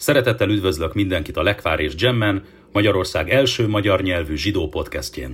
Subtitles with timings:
[0.00, 5.32] Szeretettel üdvözlök mindenkit a Lekvár és Gemmen, Magyarország első magyar nyelvű zsidó podcastjén.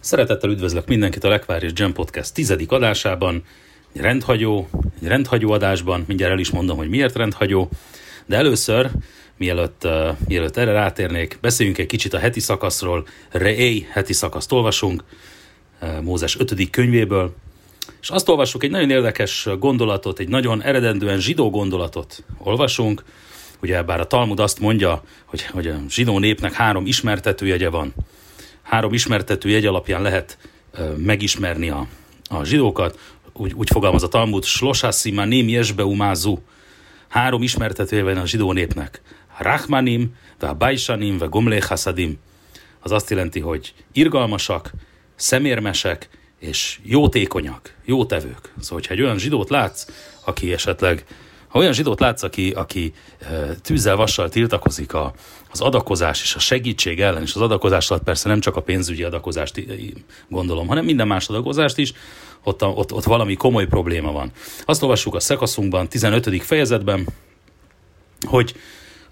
[0.00, 3.42] Szeretettel üdvözlök mindenkit a Lekvár és Gem Podcast tizedik adásában,
[3.92, 4.68] egy rendhagyó,
[5.00, 7.68] egy rendhagyó adásban, mindjárt el is mondom, hogy miért rendhagyó,
[8.26, 8.90] de először,
[9.36, 15.04] mielőtt, uh, mielőtt erre rátérnék, beszéljünk egy kicsit a heti szakaszról, Reé heti szakaszt olvasunk,
[16.02, 16.70] Mózes 5.
[16.70, 17.34] könyvéből,
[18.00, 23.04] és azt olvassuk, egy nagyon érdekes gondolatot, egy nagyon eredendően zsidó gondolatot olvasunk,
[23.62, 27.94] ugye bár a Talmud azt mondja, hogy, hogy a zsidó népnek három ismertetőjegye van,
[28.62, 30.38] három ismertetőjegy alapján lehet
[30.78, 31.86] uh, megismerni a,
[32.28, 32.98] a zsidókat,
[33.32, 36.38] úgy, úgy fogalmaz a Talmud, Slosasima Nim Jesbeumázu,
[37.08, 39.02] három ismertetője van a zsidó népnek.
[39.38, 42.18] Rachmanim, ve Bajsanim, ve Gomlé Hasadim.
[42.80, 44.70] Az azt jelenti, hogy irgalmasak,
[45.14, 48.52] szemérmesek, és jótékonyak, jótevők.
[48.60, 49.86] Szóval, hogyha egy olyan zsidót látsz,
[50.24, 51.04] aki esetleg,
[51.48, 52.92] ha olyan zsidót látsz, aki, aki
[53.62, 55.12] tűzzel, vassal tiltakozik a,
[55.50, 59.02] az adakozás és a segítség ellen, és az adakozás alatt persze nem csak a pénzügyi
[59.02, 59.64] adakozást
[60.28, 61.92] gondolom, hanem minden más adakozást is,
[62.42, 64.32] ott, ott, ott valami komoly probléma van.
[64.64, 66.42] Azt olvassuk a szekaszunkban, 15.
[66.42, 67.08] fejezetben,
[68.26, 68.54] hogy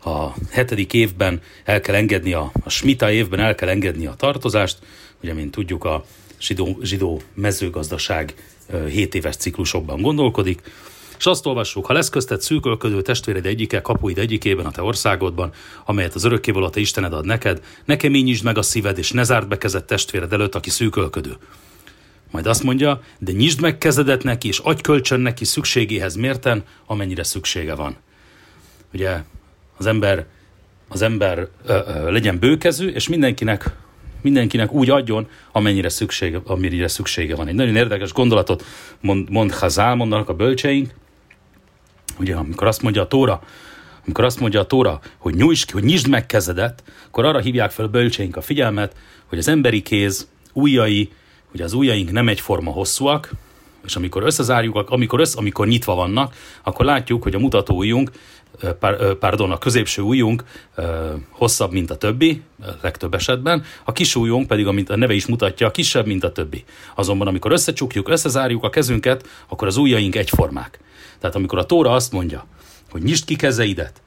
[0.04, 4.78] a hetedik évben el kell engedni, a, a smita évben el kell engedni a tartozást,
[5.22, 6.04] ugye, mint tudjuk, a
[6.40, 8.34] zsidó, zsidó mezőgazdaság
[8.88, 10.60] 7 éves ciklusokban gondolkodik,
[11.18, 15.52] és azt olvassuk, ha lesz köztet szűkölködő testvéred egyike, kapuid egyikében a te országodban,
[15.84, 19.22] amelyet az örökkévaló a te Istened ad neked, nekem így meg a szíved, és ne
[19.22, 21.36] zárd be kezed testvéred előtt, aki szűkölködő.
[22.30, 27.22] Majd azt mondja, de nyisd meg kezedet neki, és adj kölcsön neki szükségéhez mérten, amennyire
[27.22, 27.96] szüksége van.
[28.92, 29.22] Ugye
[29.76, 30.26] az ember,
[30.88, 33.70] az ember ö, ö, legyen bőkezű, és mindenkinek
[34.26, 37.48] mindenkinek úgy adjon, amennyire szüksége, amennyire szüksége van.
[37.48, 38.64] Egy nagyon érdekes gondolatot
[39.00, 40.94] mond, mond Hazál, mondanak a bölcseink,
[42.18, 43.42] ugye amikor azt mondja a Tóra,
[44.04, 47.70] amikor azt mondja a Tóra, hogy nyújts ki, hogy nyisd meg kezedet, akkor arra hívják
[47.70, 48.96] fel a bölcseink a figyelmet,
[49.26, 51.12] hogy az emberi kéz ujjai,
[51.50, 53.30] hogy az ujjaink nem egyforma hosszúak,
[53.84, 58.10] és amikor összezárjuk, amikor, össz, amikor nyitva vannak, akkor látjuk, hogy a mutató ujjunk,
[59.18, 60.44] pardon, a középső ujjunk
[61.30, 62.42] hosszabb, mint a többi,
[62.82, 66.64] legtöbb esetben, a kis ujjunk pedig, amit a neve is mutatja, kisebb, mint a többi.
[66.94, 70.80] Azonban, amikor összecsukjuk, összezárjuk a kezünket, akkor az ujjaink egyformák.
[71.20, 72.46] Tehát amikor a Tóra azt mondja,
[72.90, 74.02] hogy nyisd ki kezeidet,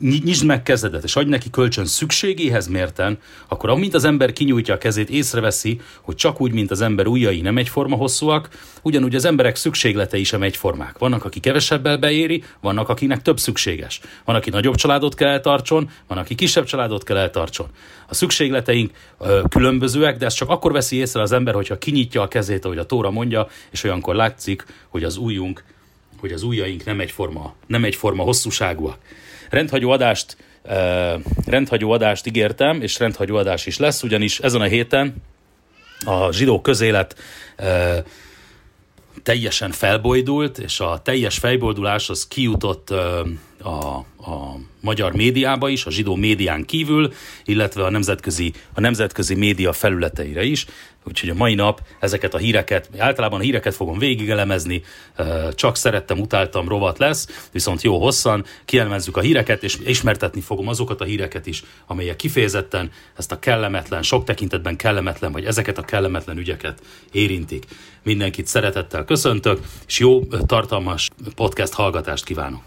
[0.00, 4.78] nyisd meg kezedet, és adj neki kölcsön szükségéhez mérten, akkor amint az ember kinyújtja a
[4.78, 8.48] kezét, észreveszi, hogy csak úgy, mint az ember ujjai nem egyforma hosszúak,
[8.82, 10.98] ugyanúgy az emberek szükségletei sem egyformák.
[10.98, 14.00] Vannak, aki kevesebbel beéri, vannak, akinek több szükséges.
[14.24, 17.66] Van, aki nagyobb családot kell eltartson, van, aki kisebb családot kell eltartson.
[18.08, 22.28] A szükségleteink ö, különbözőek, de ezt csak akkor veszi észre az ember, hogyha kinyitja a
[22.28, 25.64] kezét, ahogy a Tóra mondja, és olyankor látszik, hogy az ujjunk,
[26.20, 28.98] hogy az ujjaink nem egyforma, nem egyforma hosszúságúak
[29.52, 30.36] rendhagyó adást,
[31.46, 35.14] rendhagyó adást ígértem, és rendhagyó adás is lesz, ugyanis ezen a héten
[36.04, 37.16] a zsidó közélet
[39.22, 46.14] teljesen felbojdult, és a teljes felbojdulás az kijutott a, a magyar médiába is, a zsidó
[46.14, 47.12] médián kívül,
[47.44, 50.66] illetve a nemzetközi, a nemzetközi média felületeire is.
[51.04, 54.82] Úgyhogy a mai nap ezeket a híreket, általában a híreket fogom végigelemezni,
[55.54, 61.00] csak szerettem, utáltam, rovat lesz, viszont jó hosszan kielemezzük a híreket, és ismertetni fogom azokat
[61.00, 66.38] a híreket is, amelyek kifejezetten ezt a kellemetlen, sok tekintetben kellemetlen, vagy ezeket a kellemetlen
[66.38, 66.80] ügyeket
[67.12, 67.64] érintik.
[68.02, 72.62] Mindenkit szeretettel köszöntök, és jó, tartalmas podcast hallgatást kívánok!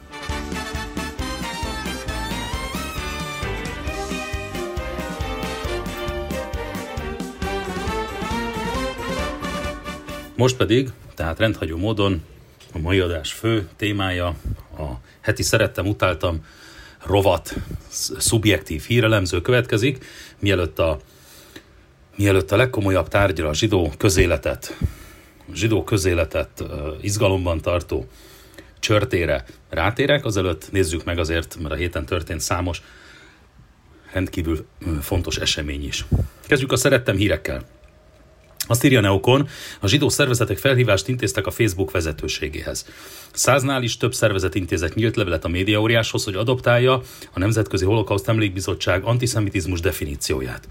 [10.36, 12.22] Most pedig, tehát rendhagyó módon
[12.74, 14.28] a mai adás fő témája
[14.78, 14.84] a
[15.22, 16.46] heti szerettem, utáltam
[17.06, 17.56] rovat
[18.18, 20.06] szubjektív hírelemző következik,
[20.40, 21.00] mielőtt a,
[22.16, 24.78] mielőtt a legkomolyabb tárgyra a zsidó közéletet,
[25.52, 26.64] a zsidó közéletet
[27.02, 28.08] izgalomban tartó
[28.80, 32.82] csörtére rátérek, azelőtt nézzük meg azért, mert a héten történt számos
[34.14, 34.66] rendkívül
[35.02, 36.06] fontos esemény is.
[36.48, 37.75] Kezdjük a szerettem hírekkel.
[38.68, 39.48] Azt írja Neokon,
[39.80, 42.86] a zsidó szervezetek felhívást intéztek a Facebook vezetőségéhez.
[43.34, 47.02] Száznál is több szervezet intézett nyílt levelet a médiaóriáshoz, hogy adoptálja
[47.34, 50.68] a Nemzetközi Holokauszt Emlékbizottság antiszemitizmus definícióját.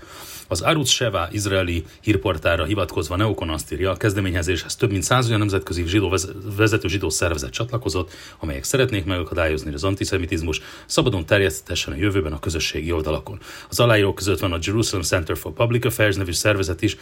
[0.48, 5.38] Az Arutz Sheva izraeli hírportára hivatkozva Neokon azt írja, a kezdeményezéshez több mint száz olyan
[5.38, 6.16] nemzetközi zsidó
[6.56, 12.38] vezető zsidó szervezet csatlakozott, amelyek szeretnék megakadályozni, hogy az antiszemitizmus szabadon terjesztessen a jövőben a
[12.38, 13.38] közösségi oldalakon.
[13.68, 16.96] Az aláírók között van a Jerusalem Center for Public Affairs nevű szervezet is,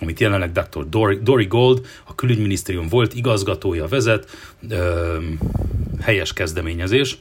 [0.00, 0.88] amit jelenleg Dr.
[0.88, 4.30] Dory, Dory Gold, a külügyminisztérium volt igazgatója vezet,
[4.68, 5.16] ö,
[6.00, 7.18] helyes kezdeményezés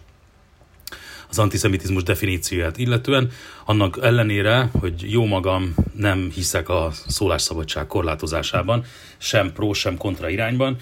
[1.29, 3.31] az antiszemitizmus definícióját illetően,
[3.65, 8.83] annak ellenére, hogy jó magam nem hiszek a szólásszabadság korlátozásában,
[9.17, 10.77] sem pró, sem kontra irányban,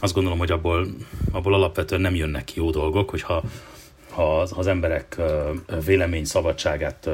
[0.00, 0.86] azt gondolom, hogy abból,
[1.32, 3.42] abból alapvetően nem jönnek ki jó dolgok, hogyha
[4.10, 5.16] ha az, az emberek
[5.84, 7.10] vélemény szabadságát,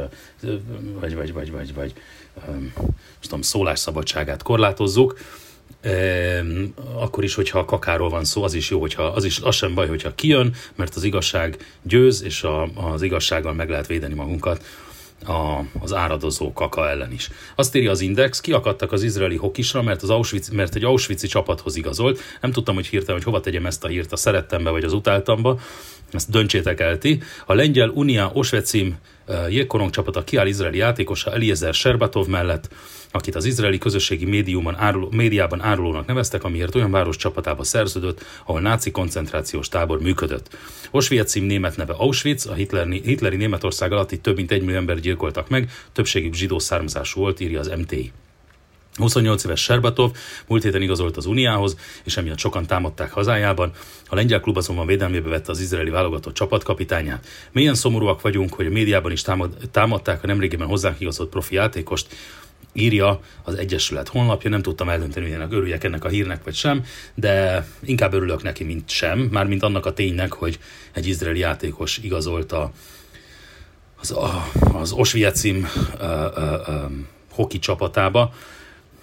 [1.00, 1.93] vagy, vagy, vagy, vagy, vagy
[3.20, 5.19] tudom, szólásszabadságát korlátozzuk,
[6.94, 9.75] akkor is, hogyha a kakáról van szó, az is jó, hogyha az, is, az sem
[9.75, 12.62] baj, hogyha kijön, mert az igazság győz, és a,
[12.93, 14.64] az igazsággal meg lehet védeni magunkat
[15.26, 17.31] a, az áradozó kaka ellen is.
[17.55, 21.76] Azt írja az Index, kiakadtak az izraeli hokisra, mert, az Auschwitz, mert egy Auschwitz csapathoz
[21.76, 22.20] igazolt.
[22.40, 25.61] Nem tudtam, hogy hirtelen, hogy hova tegyem ezt a hírt, a szerettembe vagy az utáltamba.
[26.12, 27.23] Ezt döntsétek el ti.
[27.47, 28.99] A lengyel Unia Osvecim
[29.49, 32.69] jégkorong csapata kiáll izraeli játékosa Eliezer Serbatov mellett,
[33.11, 38.61] akit az izraeli közösségi médiumban áruló, médiában árulónak neveztek, amiért olyan város csapatába szerződött, ahol
[38.61, 40.56] náci koncentrációs tábor működött.
[40.91, 45.00] Oswiecim német neve Auschwitz, a hitleri, hitleri Németország alatt itt több mint egy millió ember
[45.00, 48.12] gyilkoltak meg, többségük zsidó származású volt, írja az MTI.
[48.97, 50.11] 28 éves Serbatov
[50.47, 53.73] múlt héten igazolt az Uniához, és emiatt sokan támadták hazájában.
[54.06, 57.27] A lengyel klub azonban védelmébe vette az izraeli válogatott csapatkapitányát.
[57.53, 62.06] Milyen szomorúak vagyunk, hogy a médiában is támad, támadták a nemrégiben hozzánk igazolt profi játékost,
[62.73, 66.85] írja az Egyesület honlapja, nem tudtam eldönteni, hogy ennek örüljek ennek a hírnek vagy sem,
[67.15, 70.59] de inkább örülök neki, mint sem, már mint annak a ténynek, hogy
[70.93, 72.73] egy izraeli játékos igazolta
[74.00, 74.15] az,
[74.73, 76.93] az Oswiecim uh, uh, uh,
[77.31, 78.33] hoki csapatába.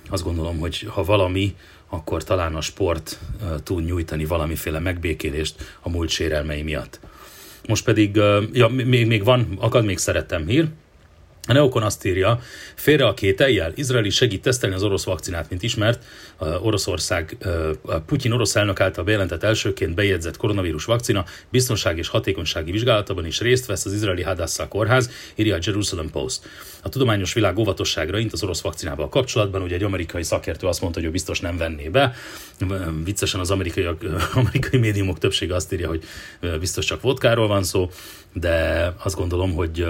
[0.09, 1.55] Azt gondolom, hogy ha valami,
[1.89, 3.19] akkor talán a sport
[3.63, 6.99] tud nyújtani valamiféle megbékélést a múlt sérelmei miatt.
[7.67, 8.15] Most pedig,
[8.53, 10.67] ja, még, még van, akad még szeretem hír,
[11.47, 12.39] a Neokon azt írja,
[12.75, 16.03] félre a kételjel, Izraeli segít tesztelni az orosz vakcinát, mint ismert,
[16.61, 17.37] Oroszország,
[18.05, 23.65] Putyin orosz elnök által bejelentett elsőként bejegyzett koronavírus vakcina biztonság és hatékonysági vizsgálatában is részt
[23.65, 26.49] vesz az izraeli Hadassah kórház, írja a Jerusalem Post.
[26.83, 30.99] A tudományos világ óvatosságra int az orosz vakcinával kapcsolatban, ugye egy amerikai szakértő azt mondta,
[30.99, 32.13] hogy ő biztos nem venné be.
[33.03, 33.87] Viccesen az amerikai,
[34.33, 36.03] amerikai médiumok többsége azt írja, hogy
[36.59, 37.89] biztos csak vodkáról van szó,
[38.33, 39.85] de azt gondolom, hogy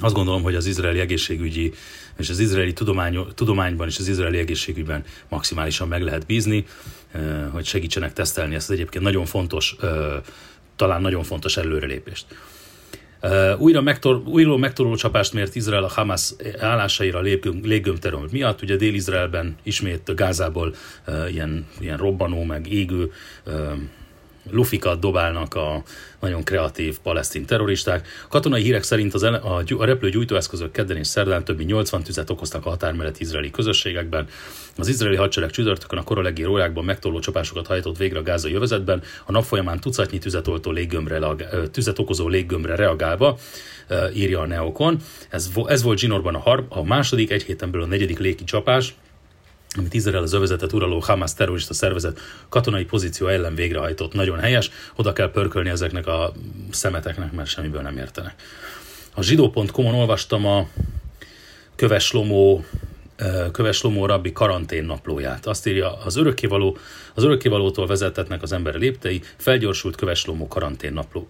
[0.00, 1.72] azt gondolom, hogy az izraeli egészségügyi
[2.18, 6.64] és az izraeli tudomány, tudományban és az izraeli egészségügyben maximálisan meg lehet bízni,
[7.50, 9.76] hogy segítsenek tesztelni ezt egyébként nagyon fontos,
[10.76, 12.26] talán nagyon fontos előrelépést.
[13.58, 17.20] Újra, megtor, újra megtoruló csapást mért Izrael a Hamas állásaira
[17.62, 18.62] léggömteröm miatt.
[18.62, 20.74] Ugye Dél-Izraelben ismét Gázából
[21.30, 23.12] ilyen, ilyen robbanó, meg égő
[24.50, 25.82] lufikat dobálnak a
[26.20, 28.08] nagyon kreatív palesztin terroristák.
[28.28, 32.02] Katonai hírek szerint az ele, a, a repülő gyújtóeszközök kedden és szerdán több mint 80
[32.02, 34.26] tüzet okoztak a határ mellett izraeli közösségekben.
[34.76, 39.32] Az izraeli hadsereg csütörtökön a korolegi rórákban megtoló csapásokat hajtott végre a gázai övezetben, a
[39.32, 41.20] nap folyamán tucatnyi tüzet, oltó léggömbre,
[41.70, 43.38] tüzet okozó léggömbre reagálva,
[44.14, 44.98] írja a Neokon.
[45.28, 48.94] Ez, ez volt Zsinorban a, har, a második, egy héten belül a negyedik légi csapás,
[49.78, 54.12] amit Izrael az övezetet uraló Hamas terrorista szervezet katonai pozíció ellen végrehajtott.
[54.12, 56.32] Nagyon helyes, oda kell pörkölni ezeknek a
[56.70, 58.34] szemeteknek, mert semmiből nem értenek.
[59.14, 60.68] A zsidó.com-on olvastam a
[61.76, 62.64] Köves Lomó
[63.52, 65.46] Köves Lomó rabbi karantén naplóját.
[65.46, 66.76] Azt írja, az örökkévaló,
[67.14, 71.28] az örökkévalótól vezetetnek az ember léptei, felgyorsult Köves Lomó karantén napló.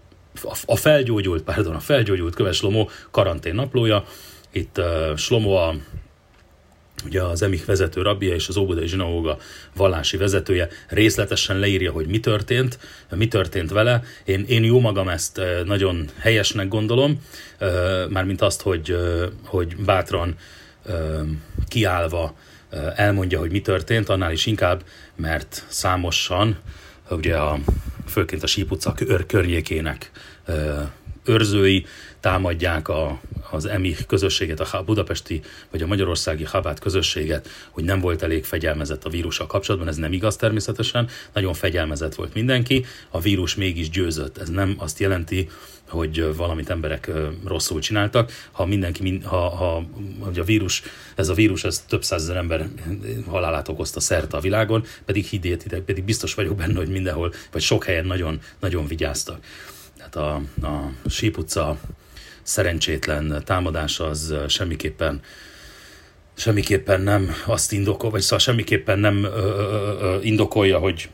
[0.67, 4.05] A felgyógyult, pardon, a felgyógyult Köves Lomó karantén naplója.
[4.51, 5.75] Itt uh, Slomo a
[7.05, 9.39] ugye az emik vezető rabbia és az Óbudai Zsinagóga
[9.77, 12.79] vallási vezetője részletesen leírja, hogy mi történt,
[13.11, 14.03] mi történt vele.
[14.25, 17.23] Én, én jó magam ezt nagyon helyesnek gondolom,
[18.09, 18.97] mármint azt, hogy,
[19.45, 20.37] hogy bátran
[21.69, 22.35] kiállva
[22.95, 24.85] elmondja, hogy mi történt, annál is inkább,
[25.17, 26.59] mert számosan,
[27.11, 27.59] ugye a,
[28.07, 28.95] főként a Síp utca
[29.27, 30.11] környékének
[31.25, 31.87] őrzői
[32.21, 38.23] támadják a, az EMI közösséget, a budapesti vagy a magyarországi Habát közösséget, hogy nem volt
[38.23, 39.89] elég fegyelmezett a vírussal kapcsolatban.
[39.89, 44.39] Ez nem igaz természetesen, nagyon fegyelmezett volt mindenki, a vírus mégis győzött.
[44.39, 45.49] Ez nem azt jelenti,
[45.89, 47.11] hogy valamit emberek
[47.45, 48.33] rosszul csináltak.
[48.51, 49.85] Ha mindenki, ha, ha
[50.19, 50.83] hogy a vírus,
[51.15, 52.69] ez a vírus, ez több százezer ember
[53.27, 57.85] halálát okozta szerte a világon, pedig higgyétek, pedig biztos vagyok benne, hogy mindenhol, vagy sok
[57.85, 59.45] helyen nagyon, nagyon vigyáztak.
[60.11, 61.77] Tehát a, a Síp utca
[62.43, 65.21] szerencsétlen támadás az semmiképpen
[66.35, 71.09] semmiképpen nem azt indokol, vagy szóval semmiképpen nem ö, ö, ö, indokolja, hogy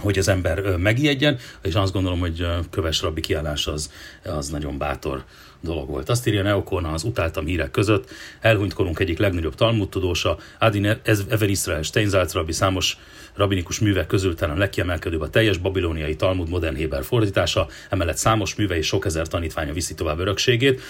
[0.00, 3.92] hogy az ember megijedjen, és azt gondolom, hogy Köves Rabbi kiállás az,
[4.24, 5.24] az nagyon bátor
[5.60, 6.08] dolog volt.
[6.08, 8.10] Azt írja Neokon az utáltam hírek között,
[8.40, 12.98] elhunyt korunk egyik legnagyobb Talmud tudósa, Adin Ever Israel Steinzalt rabbi számos
[13.34, 18.76] rabinikus művek közül talán legkiemelkedőbb a teljes babiloniai Talmud modern Héber fordítása, emellett számos műve
[18.76, 20.80] és sok ezer tanítványa viszi tovább örökségét.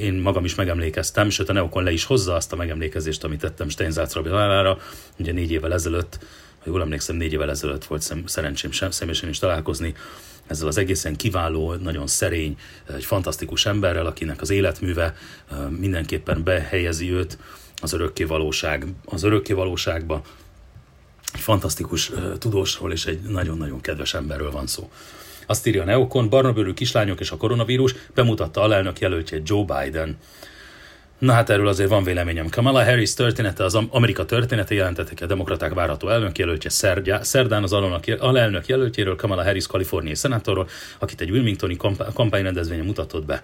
[0.00, 3.68] Én magam is megemlékeztem, sőt a Neokon le is hozza azt a megemlékezést, amit tettem
[3.68, 4.78] Steinzalt rabbi halálára,
[5.18, 6.18] ugye négy évvel ezelőtt
[6.58, 9.94] ha jól emlékszem, négy évvel ezelőtt volt szerencsém sem, személyesen is találkozni
[10.46, 12.56] ezzel az egészen kiváló, nagyon szerény,
[12.94, 15.14] egy fantasztikus emberrel, akinek az életműve
[15.68, 17.38] mindenképpen behelyezi őt
[17.82, 20.22] az örökké valóság, az örökké valóságba.
[21.32, 24.90] Egy fantasztikus tudósról és egy nagyon-nagyon kedves emberről van szó.
[25.46, 30.16] Azt írja a Neokon, barnabőrű kislányok és a koronavírus bemutatta alelnök jelöltjét Joe Biden.
[31.18, 32.48] Na hát erről azért van véleményem.
[32.48, 37.72] Kamala Harris története, az Amerika története jelentettek a demokraták várható elnök jelöltje szerdja, szerdán az
[38.18, 40.68] alelnök jelöltjéről, Kamala Harris kaliforniai szenátorról,
[40.98, 41.76] akit egy Wilmingtoni
[42.14, 43.42] kampányrendezvényen mutatott be.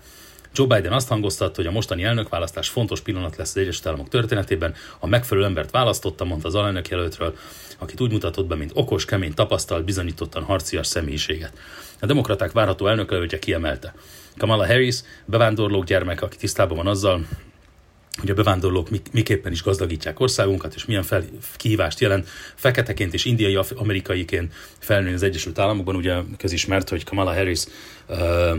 [0.55, 4.75] Joe Biden azt hangoztatta, hogy a mostani elnökválasztás fontos pillanat lesz az Egyesült Államok történetében.
[4.99, 7.37] A megfelelő embert választotta, mondta az alelnök jelöltről,
[7.79, 11.53] akit úgy mutatott be, mint okos, kemény, tapasztalt, bizonyítottan harcias személyiséget.
[12.01, 13.95] A demokraták várható elnökjelöltje kiemelte.
[14.37, 17.25] Kamala Harris, bevándorlók gyermek, aki tisztában van azzal,
[18.21, 21.25] hogy a bevándorlók miképpen is gazdagítják országunkat, és milyen fel,
[21.57, 25.97] kihívást jelent feketeként és indiai amerikaiként felnőni az Egyesült Államokban.
[25.97, 27.65] Ugye közismert, hogy Kamala Harris
[28.09, 28.59] uh,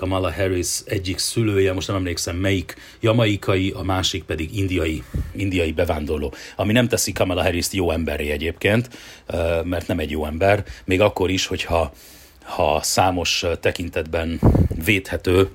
[0.00, 6.32] Kamala Harris egyik szülője, most nem emlékszem melyik, jamaikai, a másik pedig indiai, indiai bevándorló.
[6.56, 8.88] Ami nem teszi Kamala harris jó emberé egyébként,
[9.64, 11.92] mert nem egy jó ember, még akkor is, hogyha
[12.42, 14.40] ha számos tekintetben
[14.84, 15.50] védhető,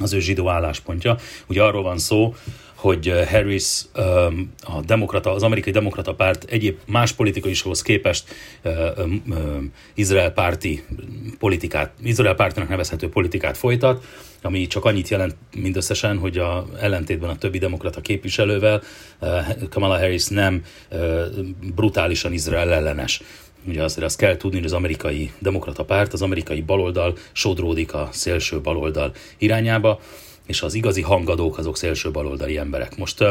[0.00, 1.16] az ő zsidó álláspontja.
[1.46, 2.34] Ugye arról van szó,
[2.84, 8.34] hogy eh, Harris um, a demokrata, az amerikai demokrata párt egyéb más politikushoz képest
[8.96, 10.84] um, Izrael párti
[11.38, 14.04] politikát, Izrael pártinak nevezhető politikát folytat,
[14.42, 18.82] ami csak annyit jelent mindösszesen, hogy a ellentétben a többi demokrata képviselővel
[19.20, 20.62] uh, Kamala Harris nem
[21.74, 23.20] brutálisan Izrael ellenes.
[23.66, 28.08] Ugye azért azt kell tudni, hogy az amerikai demokrata párt, az amerikai baloldal sodródik a
[28.12, 30.00] szélső baloldal irányába,
[30.46, 32.96] és az igazi hangadók azok szélső baloldali emberek.
[32.96, 33.24] Most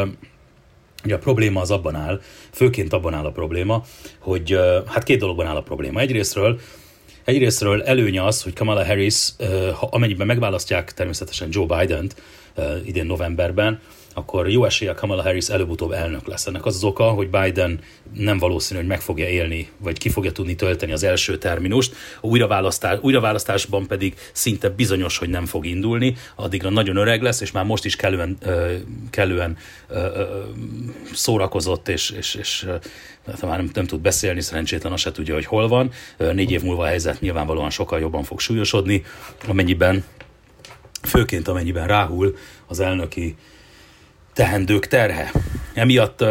[1.05, 2.21] Ugye a probléma az abban áll,
[2.51, 3.83] főként abban áll a probléma,
[4.19, 5.99] hogy hát két dologban áll a probléma.
[5.99, 6.59] Egyrésztről
[7.23, 9.29] Egyrésztről előnye az, hogy Kamala Harris,
[9.79, 12.15] ha amennyiben megválasztják természetesen Joe Biden-t
[12.85, 13.79] idén novemberben,
[14.13, 16.46] akkor jó esélye Kamala Harris előbb-utóbb elnök lesz.
[16.48, 17.79] Ennek az az oka, hogy Biden
[18.13, 21.96] nem valószínű, hogy meg fogja élni, vagy ki fogja tudni tölteni az első terminust.
[22.22, 27.51] A újraválasztás, újraválasztásban pedig szinte bizonyos, hogy nem fog indulni, addigra nagyon öreg lesz, és
[27.51, 28.38] már most is kellően,
[29.10, 29.58] kellően
[31.13, 32.67] szórakozott, és, és, és
[33.25, 35.91] hát már nem, nem tud beszélni, szerencsétlen azt se tudja, hogy hol van.
[36.17, 39.03] Négy év múlva a helyzet nyilvánvalóan sokkal jobban fog súlyosodni,
[39.48, 40.03] amennyiben,
[41.01, 42.36] főként amennyiben ráhul
[42.67, 43.36] az elnöki
[44.33, 45.31] tehendők terhe.
[45.73, 46.23] Emiatt,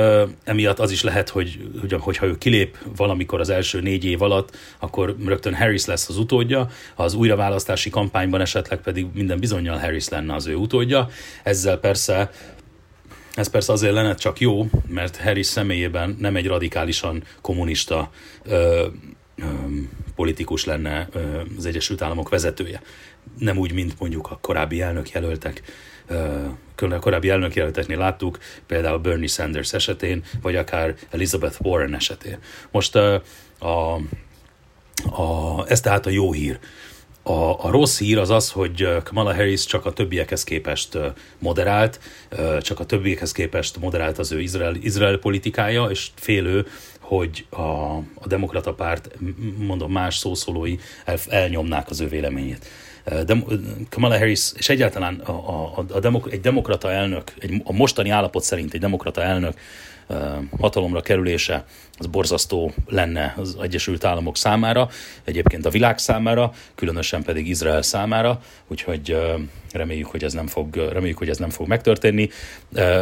[0.45, 4.57] emiatt az is lehet, hogy, hogy hogyha ő kilép valamikor az első négy év alatt,
[4.79, 10.35] akkor rögtön Harris lesz az utódja, az újraválasztási kampányban esetleg pedig minden bizonyal Harris lenne
[10.35, 11.09] az ő utódja.
[11.43, 12.31] Ezzel persze
[13.35, 18.11] ez persze azért lenne csak jó, mert Harris személyében nem egy radikálisan kommunista
[18.43, 18.87] ö,
[19.37, 19.45] ö,
[20.15, 22.83] politikus lenne ö, az Egyesült Államok vezetője.
[23.39, 25.63] Nem úgy, mint mondjuk a korábbi elnök jelöltek
[27.01, 32.39] korábbi elnökjelölteknél láttuk, például Bernie Sanders esetén, vagy akár Elizabeth Warren esetén.
[32.71, 33.23] Most a,
[33.59, 34.01] a,
[35.23, 36.59] a, ez tehát a jó hír.
[37.23, 40.99] A, a rossz hír az az, hogy Kamala Harris csak a többiekhez képest
[41.39, 42.01] moderált,
[42.61, 46.67] csak a többiekhez képest moderált az ő Izrael, Izrael politikája, és félő,
[46.99, 47.61] hogy a,
[48.15, 49.09] a demokrata párt,
[49.57, 52.67] mondom, más szószólói el, elnyomnák az ő véleményét.
[53.05, 53.37] De,
[53.91, 58.43] Kamala Harris, és egyáltalán a, a, a demok, egy demokrata elnök, egy, a mostani állapot
[58.43, 59.55] szerint egy demokrata elnök
[60.61, 61.65] hatalomra kerülése
[61.99, 64.89] az borzasztó lenne az Egyesült Államok számára,
[65.25, 69.17] egyébként a világ számára, különösen pedig Izrael számára, úgyhogy
[69.73, 72.29] reméljük, hogy ez nem fog, reméljük, hogy ez nem fog megtörténni.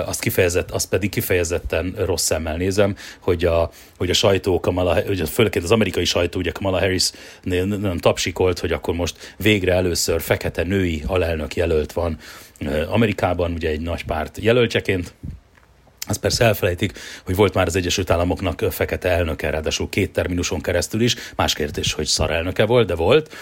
[0.06, 5.28] Azt, kifejezett, azt pedig kifejezetten rossz szemmel nézem, hogy a, hogy a sajtó, Kamala, hogy
[5.28, 7.10] főleg az amerikai sajtó, ugye Kamala Harris
[7.42, 12.18] nem tapsikolt, hogy akkor most végre először fekete női alelnök jelölt van
[12.88, 15.14] Amerikában, ugye egy nagy párt jelöltjeként,
[16.10, 16.92] azt persze elfelejtik,
[17.24, 21.92] hogy volt már az Egyesült Államoknak fekete elnöke, ráadásul két terminuson keresztül is, más kérdés,
[21.92, 23.34] hogy szar elnöke volt, de volt,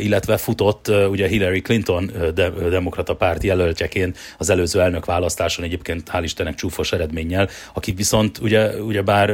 [0.00, 6.20] illetve futott ugye Hillary Clinton de, demokrata párt jelöltjeként az előző elnök választáson egyébként hál'
[6.22, 9.28] Istennek csúfos eredménnyel, akik viszont ugye, ugye bár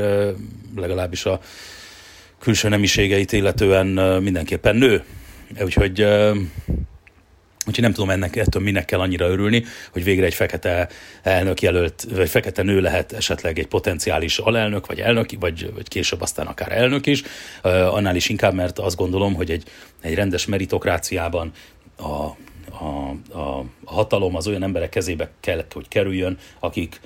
[0.76, 1.40] legalábbis a
[2.40, 3.86] külső nemiségeit illetően
[4.22, 5.04] mindenképpen nő.
[5.60, 6.06] Úgyhogy
[7.66, 10.88] Úgyhogy nem tudom ennek, ettől minek kell annyira örülni, hogy végre egy fekete
[11.22, 16.20] elnök jelölt, vagy fekete nő lehet esetleg egy potenciális alelnök, vagy elnök, vagy, vagy később
[16.20, 17.22] aztán akár elnök is.
[17.62, 19.64] Annál is inkább, mert azt gondolom, hogy egy,
[20.00, 21.52] egy rendes meritokráciában
[21.96, 22.04] a,
[22.84, 23.08] a,
[23.38, 27.00] a, hatalom az olyan emberek kezébe kell, hogy kerüljön, akik,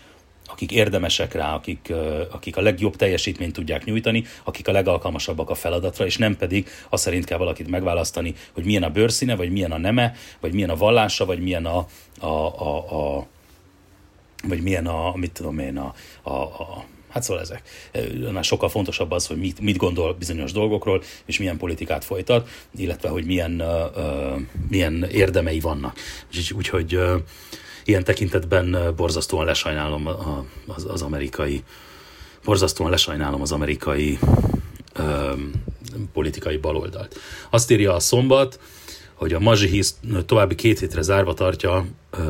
[0.52, 1.92] akik érdemesek rá, akik,
[2.30, 7.02] akik a legjobb teljesítményt tudják nyújtani, akik a legalkalmasabbak a feladatra, és nem pedig azt
[7.02, 10.76] szerint kell valakit megválasztani, hogy milyen a bőrszíne, vagy milyen a neme, vagy milyen a
[10.76, 11.86] vallása, vagy milyen a,
[12.20, 13.26] a, a, a
[14.48, 17.62] vagy milyen a, mit tudom én, a, a, a Hát szóval ezek.
[18.26, 23.08] Annál sokkal fontosabb az, hogy mit, mit gondol bizonyos dolgokról, és milyen politikát folytat, illetve
[23.08, 25.96] hogy milyen, uh, uh, milyen érdemei vannak.
[26.56, 27.14] Úgyhogy uh,
[27.84, 30.06] ilyen tekintetben borzasztóan lesajnálom
[30.66, 31.62] az, az amerikai,
[32.44, 34.18] borzasztóan lesajnálom az amerikai
[34.94, 35.32] ö,
[36.12, 37.18] politikai baloldalt.
[37.50, 38.60] Azt írja a szombat,
[39.20, 39.94] hogy a Mazsihisz
[40.26, 41.86] további két hétre zárva tartja,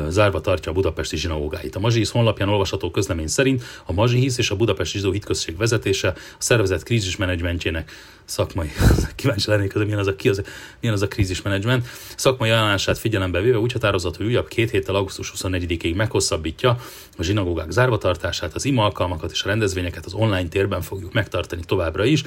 [0.07, 1.75] zárva tartja a budapesti zsinagógáit.
[1.75, 6.13] A Mazsihisz honlapján olvasható közlemény szerint a Mazsihisz és a budapesti zsidó hitközség vezetése a
[6.37, 7.91] szervezet krízismenedzsmentjének
[8.25, 8.69] szakmai,
[9.15, 10.43] kíváncsi lennék, hogy milyen az a, ki az,
[10.79, 15.33] milyen az a krízismenedzsment, szakmai ajánlását figyelembe véve úgy határozott, hogy újabb két héttel augusztus
[15.37, 16.77] 24-ig meghosszabbítja
[17.17, 22.05] a zsinagógák zárvatartását, az ima alkalmakat és a rendezvényeket az online térben fogjuk megtartani továbbra
[22.05, 22.23] is,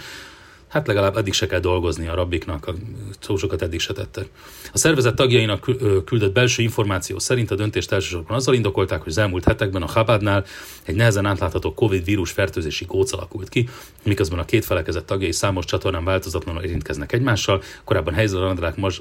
[0.74, 2.74] hát legalább eddig se kell dolgozni a rabbiknak, a
[3.20, 4.28] szósokat eddig se tettek.
[4.72, 5.70] A szervezet tagjainak
[6.04, 10.44] küldött belső információ szerint a döntést elsősorban azzal indokolták, hogy az elmúlt hetekben a Chabadnál
[10.82, 13.68] egy nehezen átlátható Covid vírus fertőzési kóc alakult ki,
[14.02, 17.62] miközben a két felekezett tagjai számos csatornán változatlanul érintkeznek egymással.
[17.84, 18.42] Korábban Helyzer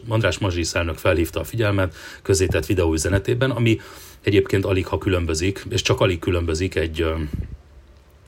[0.08, 3.80] András Mazsis elnök felhívta a figyelmet közzétett videóüzenetében, ami
[4.22, 7.06] egyébként alig ha különbözik, és csak alig különbözik egy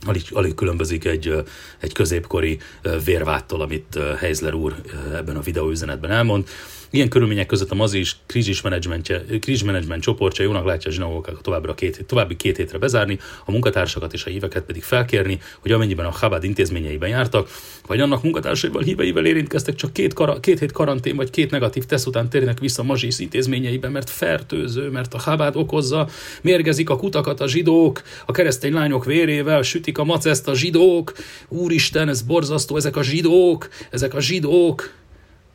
[0.06, 1.44] alig, alig különbözik egy,
[1.80, 2.60] egy középkori
[3.06, 4.76] vérváttól, amit Heizler úr
[5.14, 6.48] ebben a videóüzenetben elmond.
[6.90, 10.44] Ilyen körülmények között a mazis krízismenedzsment csoportja.
[10.44, 14.64] Jónak látja a zsinagógákat továbbra két, további két hétre bezárni, a munkatársakat és a híveket
[14.64, 17.50] pedig felkérni, hogy amennyiben a Chabad intézményeiben jártak,
[17.88, 22.06] vagy annak munkatársaival, híveivel érintkeztek, csak két, kara, két hét karantén vagy két negatív tesz
[22.06, 26.08] után térnek vissza a mazsis intézményeiben, mert fertőző, mert a Chabad okozza,
[26.42, 31.14] mérgezik a kutakat a zsidók, a keresztény lányok vérével, sütik a maceszt a zsidók,
[31.48, 34.94] úristen, ez borzasztó, ezek a zsidók, ezek a zsidók,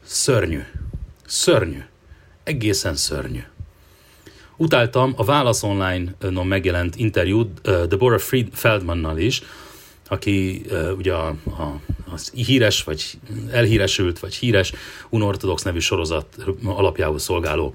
[0.05, 0.61] szörnyű.
[1.31, 1.83] Szörnyű.
[2.45, 3.43] Egészen szörnyű.
[4.57, 9.43] Utáltam a Válasz Online-on megjelent interjút uh, Deborah Fried Feldmannal is,
[10.09, 11.81] aki uh, ugye a, a,
[12.13, 13.19] az híres, vagy
[13.51, 14.73] elhíresült, vagy híres
[15.09, 16.27] unortodox nevű sorozat
[16.65, 17.75] alapjául szolgáló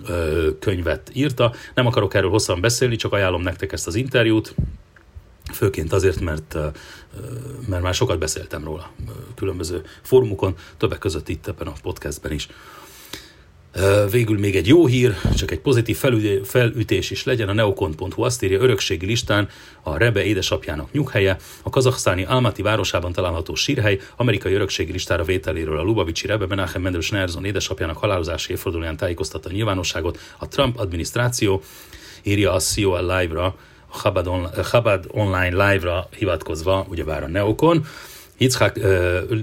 [0.00, 1.54] uh, könyvet írta.
[1.74, 4.54] Nem akarok erről hosszan beszélni, csak ajánlom nektek ezt az interjút,
[5.52, 6.56] főként azért, mert,
[7.68, 8.90] mert már sokat beszéltem róla
[9.34, 12.48] különböző fórumokon, többek között itt ebben a podcastben is.
[14.10, 15.96] Végül még egy jó hír, csak egy pozitív
[16.44, 19.48] felütés is legyen, a neokont.hu azt írja örökségi listán
[19.82, 25.82] a Rebe édesapjának nyughelye, a kazaksztáni Almaty városában található sírhely, amerikai örökségi listára vételéről a
[25.82, 31.62] Lubavicsi Rebe Menachem Mendel Schneerson édesapjának halálozási évfordulóján tájékoztatta a nyilvánosságot, a Trump adminisztráció
[32.22, 33.56] írja a COL Live-ra,
[33.92, 37.86] a Chabad Online Live-ra hivatkozva, ugyebár a Neokon,
[38.38, 38.76] Yitzhak,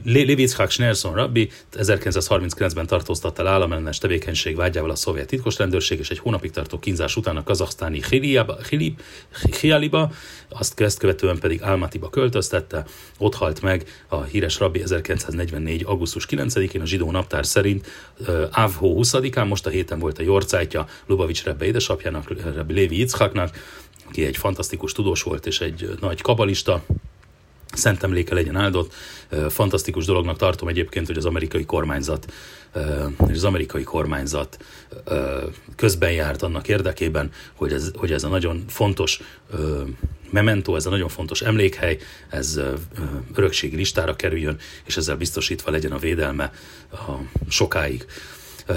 [0.04, 6.10] Levi Yitzhak Schneerson rabbi 1939-ben tartóztatta el államellenes tevékenység vágyával a szovjet titkos rendőrség, és
[6.10, 8.02] egy hónapig tartó kínzás után a kazaksztáni
[9.62, 10.12] Hialiba,
[10.50, 12.86] azt ezt követően pedig Almatiba költöztette,
[13.18, 15.84] ott halt meg a híres rabbi 1944.
[15.86, 17.88] augusztus 9-én a zsidó naptár szerint
[18.52, 23.58] Avho 20-án, most a héten volt a Jorcájtja Lubavics Rebbe édesapjának, Rabbi Lévi Yitzhaknak,
[24.08, 26.84] aki egy fantasztikus tudós volt és egy nagy kabalista,
[27.74, 28.94] Szent emléke legyen áldott.
[29.50, 32.34] Fantasztikus dolognak tartom egyébként, hogy az amerikai kormányzat
[33.28, 34.66] és az amerikai kormányzat
[35.76, 39.20] közben járt annak érdekében, hogy ez, hogy ez a nagyon fontos
[40.30, 41.98] memento, ez a nagyon fontos emlékhely,
[42.30, 42.60] ez
[43.36, 46.52] örökségi listára kerüljön, és ezzel biztosítva legyen a védelme
[46.92, 47.12] a
[47.50, 48.06] sokáig.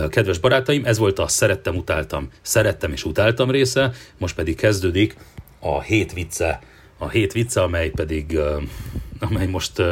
[0.09, 5.17] Kedves barátaim, ez volt a szerettem, utáltam, szerettem és utáltam része, most pedig kezdődik
[5.61, 6.61] a hét vicce
[6.99, 8.39] a hét vicce, amely pedig
[9.21, 9.83] amely most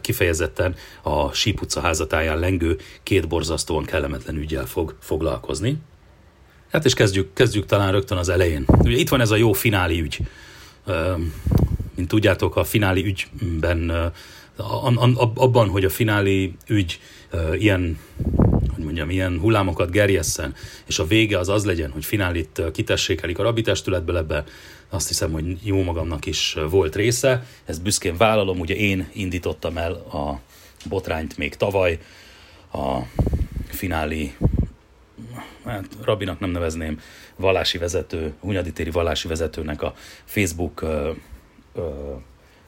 [0.00, 5.76] kifejezetten a Sípuca házatáján lengő két borzasztóan kellemetlen ügyel fog foglalkozni.
[6.70, 8.64] Hát és kezdjük, kezdjük talán rögtön az elején.
[8.66, 10.18] Ugye itt van ez a jó fináli ügy.
[11.94, 13.04] mint tudjátok, a fináli
[13.40, 14.12] ügyben,
[15.34, 17.00] abban, hogy a fináli ügy
[17.52, 17.98] ilyen
[18.94, 20.54] mondjam, ilyen hullámokat gerjesszen,
[20.86, 24.44] és a vége az az legyen, hogy finálit kitessékelik a rabbi testületből, ebbe
[24.88, 29.92] azt hiszem, hogy jó magamnak is volt része, ezt büszkén vállalom, ugye én indítottam el
[29.92, 30.40] a
[30.88, 31.98] botrányt még tavaly,
[32.72, 32.98] a
[33.68, 34.34] fináli,
[35.64, 37.00] hát rabinak nem nevezném,
[37.36, 41.10] vallási vezető, Hunyaditéri vallási vezetőnek a Facebook ö,
[41.74, 41.90] ö,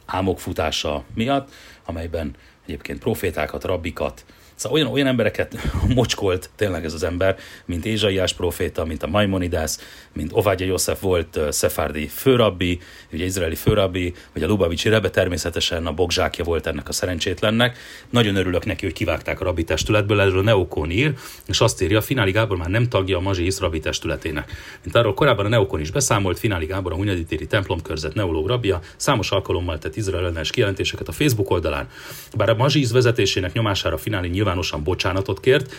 [0.07, 1.53] álmokfutása miatt,
[1.85, 2.35] amelyben
[2.65, 4.25] egyébként profétákat, rabbikat,
[4.57, 5.59] Szóval olyan, olyan embereket
[5.95, 9.77] mocskolt tényleg ez az ember, mint Ézsaiás proféta, mint a Maimonides,
[10.13, 12.81] mint Ovágya József volt szefárdi főrabbi,
[13.13, 17.79] ugye izraeli főrabbi, vagy a Lubavicsi Rebe természetesen a bogzsákja volt ennek a szerencsétlennek.
[18.11, 21.13] Nagyon örülök neki, hogy kivágták a rabbi testületből, erről Neokon ír,
[21.47, 24.51] és azt írja, Fináli Gábor már nem tagja a Mazsi rabbi testületének.
[24.83, 29.31] Mint arról korábban a Neokon is beszámolt, Fináli Gábor a Hunyaditéri templomkörzet neológ rabja számos
[29.31, 31.89] alkalommal tett Izrael kijelentéseket a Facebook oldalán.
[32.37, 35.75] Bár a Mazsi vezetésének nyomására Fináli nyilvánosan bocsánatot kért.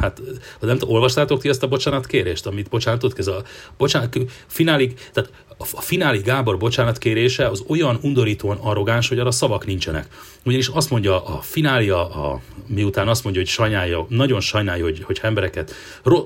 [0.00, 0.20] Hát
[0.60, 3.26] nem olvastátok ti ezt a bocsánatkérést, amit bocsánatot kér?
[3.28, 3.42] A
[3.76, 4.16] bocsánat,
[4.46, 10.06] finálig, tehát a fináli Gábor bocsánatkérése az olyan undorítóan arrogáns, hogy arra szavak nincsenek.
[10.44, 15.18] Ugyanis azt mondja a finália, a, miután azt mondja, hogy sajnálja, nagyon sajnálja, hogy, hogy
[15.22, 15.74] embereket,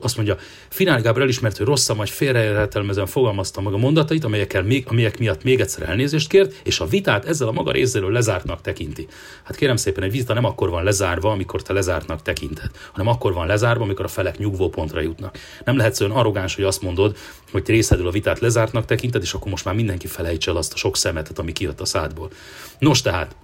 [0.01, 0.37] azt mondja,
[0.69, 5.43] fináli Gábor elismert, hogy rosszam vagy félreértelmezően fogalmazta meg a mondatait, amelyekkel még, amelyek miatt
[5.43, 9.07] még egyszer elnézést kért, és a vitát ezzel a maga részéről lezártnak tekinti.
[9.43, 13.33] Hát kérem szépen, egy vita nem akkor van lezárva, amikor te lezártnak tekinted, hanem akkor
[13.33, 15.39] van lezárva, amikor a felek nyugvó pontra jutnak.
[15.65, 17.17] Nem lehetsz olyan arrogáns, hogy azt mondod,
[17.51, 20.73] hogy te részedül a vitát lezártnak tekinted, és akkor most már mindenki felejts el azt
[20.73, 22.31] a sok szemetet, ami kijött a szádból.
[22.79, 23.37] Nos tehát,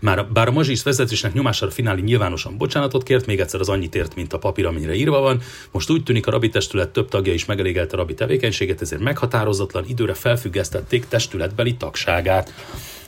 [0.00, 4.14] már, bár a Mazsis vezetésnek nyomására fináli nyilvánosan bocsánatot kért, még egyszer az annyit ért,
[4.14, 5.40] mint a papír, amire írva van.
[5.70, 9.84] Most úgy tűnik, a rabi testület több tagja is megelégelte a rabi tevékenységet, ezért meghatározatlan
[9.86, 12.52] időre felfüggesztették testületbeli tagságát.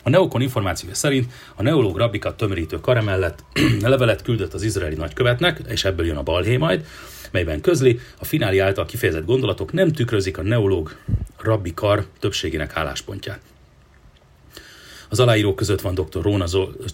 [0.03, 3.45] A Neokon információja szerint a neológ rabbikat tömörítő kare mellett
[3.81, 6.85] levelet küldött az izraeli nagykövetnek, és ebből jön a balhé majd,
[7.31, 10.97] melyben közli, a fináli által kifejezett gondolatok nem tükrözik a neológ
[11.39, 13.41] rabbi kar többségének álláspontját.
[15.13, 16.23] Az aláírók között van dr.
[16.23, 16.45] Róna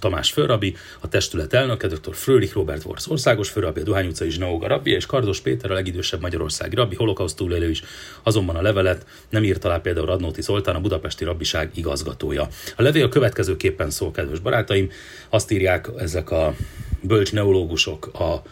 [0.01, 2.15] Tamás főrabi, a testület elnöke, dr.
[2.15, 6.21] Frölich Robert Worsz országos főrabi, a Dohány utcai Zsinóga rabbi, és Kardos Péter a legidősebb
[6.21, 7.83] magyarországi rabbi, holokauszt túlélő is.
[8.23, 12.49] Azonban a levelet nem írt alá például Radnóti Zoltán, a budapesti rabbiság igazgatója.
[12.77, 14.91] A levél következőképpen szól, kedves barátaim,
[15.29, 16.55] azt írják ezek a
[17.01, 18.43] bölcs neológusok a,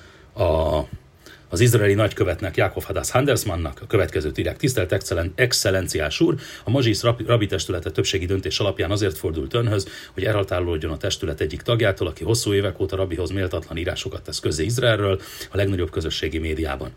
[0.43, 0.89] a
[1.49, 4.57] az izraeli nagykövetnek, Jákov Hadász Handelsmannnak a következőt írják.
[4.57, 10.25] Tisztelt excellen, excellenciás úr, a Mazsis rabi testülete többségi döntés alapján azért fordult önhöz, hogy
[10.25, 15.21] elhatárolódjon a testület egyik tagjától, aki hosszú évek óta rabihoz méltatlan írásokat tesz közé Izraelről,
[15.51, 16.91] a legnagyobb közösségi médiában.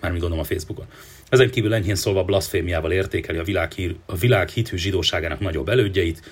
[0.00, 0.86] Mármint gondolom a Facebookon.
[1.28, 6.22] Ezen kívül enyhén szólva blaszfémiával értékeli a világ, hír, a világ hithű zsidóságának nagyobb elődjeit,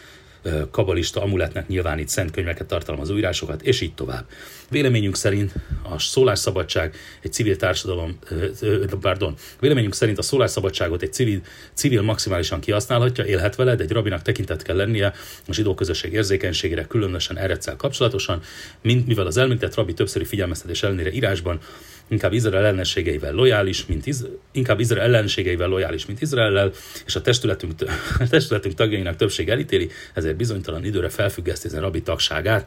[0.70, 4.24] kabalista amuletnek nyilvánít szent könyveket tartalmazó írásokat, és így tovább.
[4.70, 8.18] Véleményünk szerint a szólásszabadság egy civil társadalom,
[9.00, 11.40] pardon, véleményünk szerint a szólásszabadságot egy civil,
[11.74, 15.12] civil maximálisan kihasználhatja, élhet vele, de egy rabinak tekintet kell lennie
[15.46, 18.40] a zsidó közösség érzékenységére, különösen eredszel kapcsolatosan,
[18.82, 21.60] mint mivel az elmített rabi többszöri figyelmeztetés ellenére írásban
[22.10, 24.26] inkább Izrael ellenségeivel lojális, mint Iz...
[24.52, 26.72] inkább Izrael ellenségeivel lojális, mint Izraellel,
[27.06, 27.72] és a testületünk,
[28.18, 32.66] a testületünk tagjainak többség elítéli, ezért bizonytalan időre felfüggeszti ezen rabbi tagságát,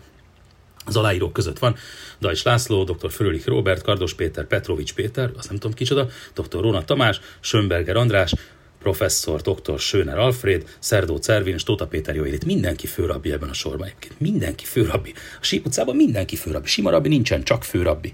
[0.85, 1.75] az aláírók között van
[2.19, 3.11] Dajs László, dr.
[3.11, 6.61] Frölich Robert, Kardos Péter, Petrovics Péter, azt nem tudom kicsoda, dr.
[6.61, 8.33] Róna Tamás, Sönberger András,
[8.79, 9.79] professzor, dr.
[9.79, 12.45] Söner Alfred, Szerdó Cervin és Tóta Péter Jóélit.
[12.45, 14.19] Mindenki főrabbi ebben a sorban egyébként.
[14.19, 15.13] Mindenki főrabbi.
[15.41, 16.67] A Síp utcában mindenki főrabbi.
[16.67, 18.13] Sima rabbi nincsen, csak főrabbi.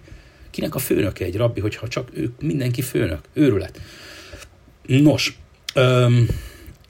[0.52, 3.20] Kinek a főnöke egy rabbi, hogyha csak ők mindenki főnök?
[3.34, 3.82] Őrület.
[4.86, 5.38] Nos,
[5.74, 6.28] öm,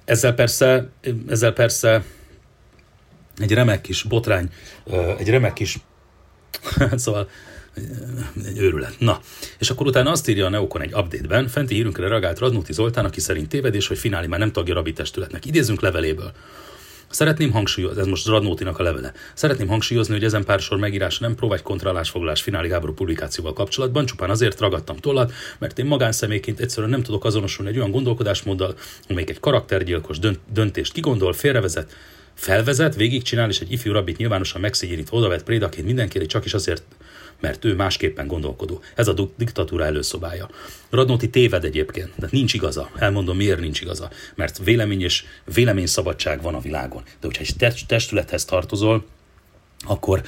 [0.05, 0.89] ezzel persze,
[1.27, 2.03] ezzel persze
[3.37, 4.49] egy remek kis botrány,
[5.17, 5.79] egy remek kis,
[6.95, 7.29] szóval
[8.45, 8.95] egy őrület.
[8.99, 9.19] Na,
[9.59, 13.19] és akkor utána azt írja a Neokon egy update-ben, fenti hírünkre reagált Radnóti Zoltán, aki
[13.19, 15.45] szerint tévedés, hogy fináli már nem tagja rabbi testületnek.
[15.45, 16.31] Idézünk leveléből.
[17.09, 19.13] Szeretném hangsúlyozni, ez most Radnótinak a levele.
[19.33, 24.05] Szeretném hangsúlyozni, hogy ezen pár sor megírás nem pró vagy kontrálásfoglalás fináli Gábor publikációval kapcsolatban,
[24.05, 28.75] csupán azért ragadtam tollat, mert én magánszemélyként egyszerűen nem tudok azonosulni egy olyan gondolkodásmóddal,
[29.07, 31.95] amelyik egy karaktergyilkos dönt, döntést kigondol, félrevezet,
[32.33, 36.83] felvezet, végigcsinál, és egy ifjú rabbit nyilvánosan megszégyenít odavet prédaként mindenkire, csak is azért,
[37.39, 38.81] mert ő másképpen gondolkodó.
[38.95, 40.49] Ez a diktatúra előszobája.
[40.89, 42.89] Radnóti téved egyébként, de nincs igaza.
[42.95, 44.09] Elmondom, miért nincs igaza.
[44.35, 45.23] Mert vélemény és
[45.53, 47.03] véleményszabadság van a világon.
[47.03, 49.05] De hogyha egy testülethez tartozol,
[49.87, 50.21] akkor,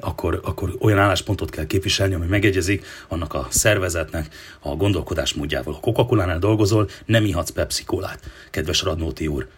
[0.00, 5.72] akkor, akkor olyan álláspontot kell képviselni, ami megegyezik annak a szervezetnek a gondolkodásmódjával.
[5.72, 9.48] Ha Coca-Cola-nál dolgozol, nem ihatsz Pepsi Colát, kedves Radnóti úr.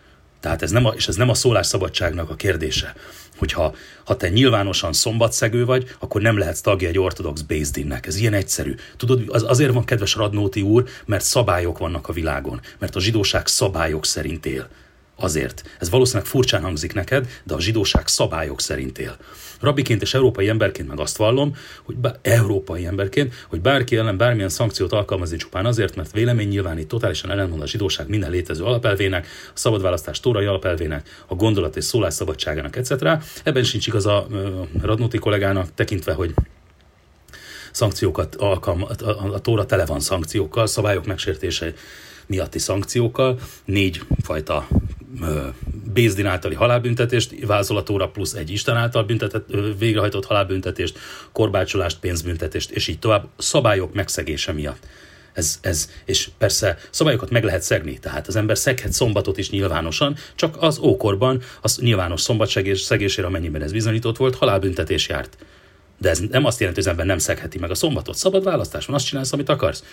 [0.40, 2.94] Tehát ez nem a, és ez nem a szólásszabadságnak a kérdése,
[3.40, 3.74] hogyha
[4.04, 8.06] ha te nyilvánosan szombatszegő vagy, akkor nem lehetsz tagja egy ortodox Bézdinnek.
[8.06, 8.74] Ez ilyen egyszerű.
[8.96, 13.46] Tudod, az azért van kedves Radnóti úr, mert szabályok vannak a világon, mert a zsidóság
[13.46, 14.68] szabályok szerint él.
[15.20, 15.62] Azért.
[15.78, 19.16] Ez valószínűleg furcsán hangzik neked, de a zsidóság szabályok szerint él.
[19.60, 24.48] Rabbiként és európai emberként meg azt vallom, hogy bár, európai emberként, hogy bárki ellen bármilyen
[24.48, 29.58] szankciót alkalmazni csupán azért, mert vélemény nyilvánít totálisan ellentmond a zsidóság minden létező alapelvének, a
[29.58, 32.90] szabadválasztás tórai alapelvének, a gondolat és szólásszabadságának, etc.
[33.44, 34.26] Ebben sincs igaz a
[34.82, 36.34] Radnóti kollégának, tekintve, hogy
[37.72, 41.72] szankciókat alkalmaz, a, a tóra tele van szankciókkal, szabályok megsértése
[42.26, 44.68] miatti szankciókkal, négy fajta
[45.92, 50.98] Bézdin általi halálbüntetést, vázolatóra plusz egy Isten által büntetett, végrehajtott halálbüntetést,
[51.32, 54.86] korbácsolást, pénzbüntetést, és így tovább, szabályok megszegése miatt.
[55.32, 60.16] Ez, ez, és persze szabályokat meg lehet szegni, tehát az ember szeghet szombatot is nyilvánosan,
[60.34, 62.28] csak az ókorban az nyilvános
[62.74, 65.36] szegésére, amennyiben ez bizonyított volt, halálbüntetés járt.
[65.98, 68.14] De ez nem azt jelenti, hogy az ember nem szegheti meg a szombatot.
[68.14, 69.84] Szabad választás van, azt csinálsz, amit akarsz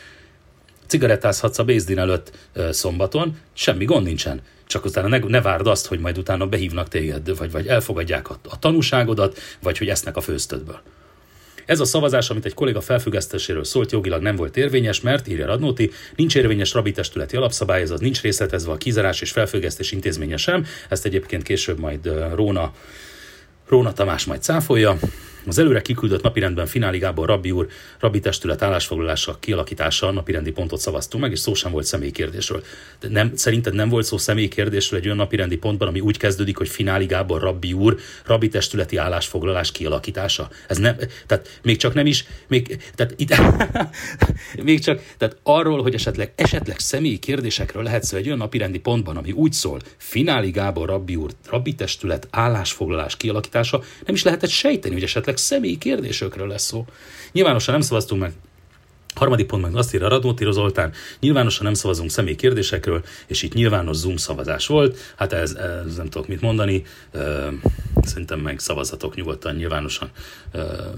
[0.88, 2.32] cigarettázhatsz a Bézdin előtt
[2.70, 4.42] szombaton, semmi gond nincsen.
[4.66, 8.40] Csak utána ne, ne várd azt, hogy majd utána behívnak téged, vagy, vagy elfogadják a,
[8.50, 10.82] a tanúságodat, vagy hogy esznek a főztödből.
[11.66, 15.92] Ez a szavazás, amit egy kolléga felfüggesztéséről szólt, jogilag nem volt érvényes, mert, írja Radnóti,
[16.16, 20.66] nincs érvényes rabitestületi alapszabály, ez az nincs részletezve a kizárás és felfüggesztés intézménye sem.
[20.90, 22.74] Ezt egyébként később majd Róna,
[23.68, 24.98] Róna Tamás majd cáfolja.
[25.48, 27.68] Az előre kiküldött napirendben Fináli Gábor Rabbi úr
[28.00, 32.64] Rabbi testület állásfoglalása kialakítása napirendi pontot szavaztunk meg, és szó sem volt személyi kérdésről.
[33.00, 36.58] De nem, szerinted nem volt szó személyi kérdésről egy olyan napirendi pontban, ami úgy kezdődik,
[36.58, 40.50] hogy Fináli Gábor Rabbi úr Rabbi testületi állásfoglalás kialakítása?
[40.68, 40.96] Ez nem,
[41.28, 43.36] tehát még csak nem is, még, tehát itt,
[44.64, 49.18] még csak, tehát arról, hogy esetleg, esetleg személyi kérdésekről lehet szó egy olyan napirendi pontban,
[49.18, 54.94] ami úgy szól, Fináli Gábor Rabbi úr Rabbi testület állásfoglalás kialakítása, nem is lehetett sejteni,
[54.94, 56.86] hogy esetleg személyi kérdésekről lesz szó.
[57.32, 58.34] Nyilvánosan nem szavaztunk meg
[59.18, 63.96] Harmadik pont meg azt írja Radnóti Zoltán, nyilvánosan nem szavazunk személy kérdésekről, és itt nyilvános
[63.96, 64.98] Zoom szavazás volt.
[65.16, 65.52] Hát ez,
[65.86, 66.84] ez nem tudok mit mondani,
[68.02, 70.10] szerintem meg szavazatok nyugodtan, nyilvánosan,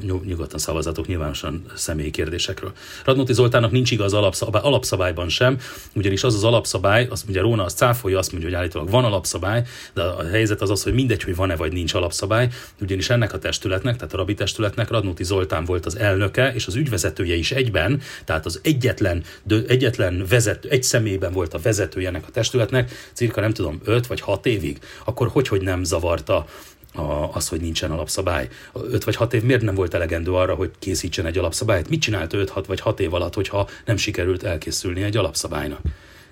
[0.02, 2.72] nyugodtan szavazatok nyilvánosan személyi kérdésekről.
[3.06, 5.58] Radnóti Zoltánnak nincs igaz alapszabály, alapszabályban sem,
[5.94, 9.64] ugyanis az az alapszabály, az ugye Róna azt cáfolja, azt mondja, hogy állítólag van alapszabály,
[9.94, 12.50] de a helyzet az az, hogy mindegy, hogy van-e vagy nincs alapszabály,
[12.82, 16.76] ugyanis ennek a testületnek, tehát a rabi testületnek Radnóti Zoltán volt az elnöke, és az
[16.76, 19.24] ügyvezetője is egyben, tehát az egyetlen,
[19.68, 24.22] egyetlen vezető, egy személyben volt a vezetője ennek a testületnek, cirka nem tudom, 5 vagy
[24.22, 26.46] 6 évig, akkor hogy, hogy nem zavarta
[26.94, 28.48] a, az, hogy nincsen alapszabály.
[28.74, 31.90] 5 vagy 6 év miért nem volt elegendő arra, hogy készítsen egy alapszabályt?
[31.90, 35.82] Mit csinált 5-6 vagy 6 év alatt, hogyha nem sikerült elkészülni egy alapszabálynak?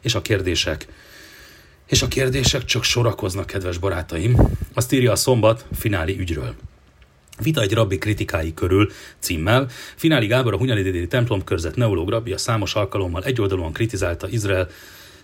[0.01, 0.87] És a kérdések,
[1.87, 4.37] és a kérdések csak sorakoznak, kedves barátaim.
[4.73, 6.55] Azt írja a szombat fináli ügyről.
[7.41, 9.67] Vita egy rabbi kritikái körül címmel.
[9.95, 14.69] Fináli Gábor a Hunyadi templomkörzet neológ rabbi számos alkalommal egyoldalúan kritizálta Izrael,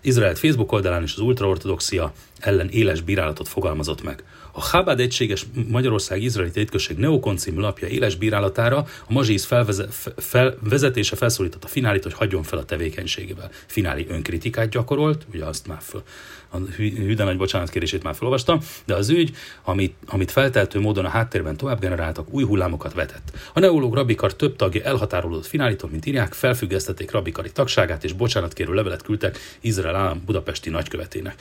[0.02, 4.24] Izraelt Facebook oldalán és az ultraortodoxia ellen éles bírálatot fogalmazott meg.
[4.52, 10.58] A Chabad Egységes Magyarország Izraeli Tétközség Neokon című lapja éles bírálatára a Mazsisz felveze, fel,
[10.70, 13.50] vezetése felszólította Finálit, hogy hagyjon fel a tevékenységével.
[13.66, 16.04] Fináli önkritikát gyakorolt, ugye azt már föl,
[16.54, 21.58] a hűde nagy bocsánatkérését már felolvastam, de az ügy, amit, amit felteltő módon a háttérben
[21.58, 23.32] tovább generáltak, új hullámokat vetett.
[23.54, 29.02] A neológ Rabikar több tagja elhatárolódott Finálitól, mint írják, felfüggesztették Rabikari tagságát és bocsánatkérő levelet
[29.02, 31.36] küldtek Izrael állam budapesti nagykövetének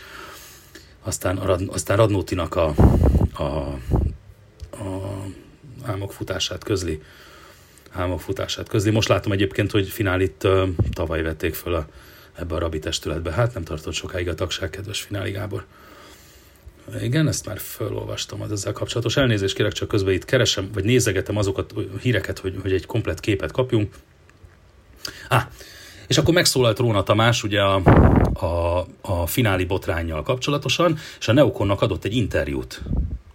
[1.03, 2.75] aztán, a, aztán Radnótinak a,
[3.33, 5.25] a, a
[5.83, 7.03] álmok futását közli.
[7.91, 8.91] Álmok futását közli.
[8.91, 10.49] Most látom egyébként, hogy finálit
[10.93, 11.87] tavaly vették föl a,
[12.35, 13.33] ebbe a rabi testületbe.
[13.33, 15.65] Hát nem tartott sokáig a tagság, kedves Fináli Gábor.
[17.01, 19.17] Igen, ezt már felolvastam az ezzel kapcsolatos.
[19.17, 23.21] Elnézést kérek, csak közben itt keresem, vagy nézegetem azokat a híreket, hogy, hogy egy komplet
[23.21, 23.95] képet kapjunk.
[25.29, 25.43] Ah,
[26.07, 27.83] és akkor megszólalt Róna Tamás ugye a,
[28.33, 32.83] a, a fináli botrányjal kapcsolatosan, és a Neokonnak adott egy interjút.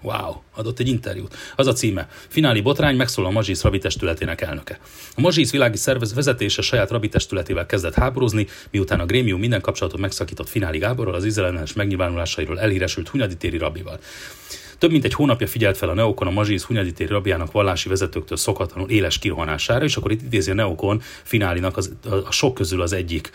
[0.02, 1.36] Wow, adott egy interjút.
[1.56, 2.08] Az a címe.
[2.28, 4.80] Fináli botrány megszól a Mazsisz rabi testületének elnöke.
[5.16, 10.00] A Mazsisz világi szervez vezetése saját rabi testületével kezdett háborúzni, miután a grémium minden kapcsolatot
[10.00, 14.00] megszakított Fináli Gáborral, az izraellenes megnyilvánulásairól elhíresült Hunyadi téri rabival.
[14.78, 18.90] Több mint egy hónapja figyelt fel a Neokon a Mazsisz Hunyaditéri rabjának vallási vezetőktől szokatlanul
[18.90, 22.94] éles kirohanására, és akkor itt idézi a Neokon finálinak az, a, a sok közül az
[22.94, 23.32] egyik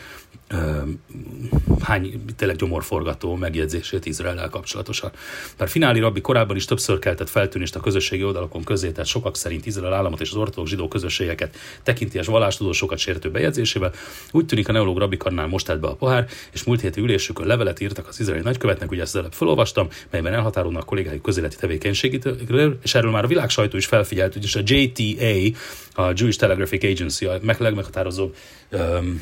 [1.81, 5.11] hány tényleg gyomorforgató megjegyzését Izrael kapcsolatosan.
[5.59, 9.67] Bár Fináli rabbi korábban is többször keltett feltűnést a közösségi oldalakon közé, tehát sokak szerint
[9.67, 13.93] Izrael államot és az ortodox zsidó közösségeket tekinties vallástudósokat sértő bejegyzésével,
[14.31, 17.47] úgy tűnik a neológ rabbi karnál most állt be a pohár, és múlt héti ülésükön
[17.47, 22.79] levelet írtak az izraeli nagykövetnek, ugye ezt előbb felolvastam, melyben elhatárolnak a kollégájuk közéleti tevékenységéről,
[22.83, 25.59] és erről már a világ sajtó is felfigyelt, ugyanis a JTA,
[26.03, 28.35] a Jewish Telegraphic Agency, a legmeghatározóbb
[28.71, 29.21] um,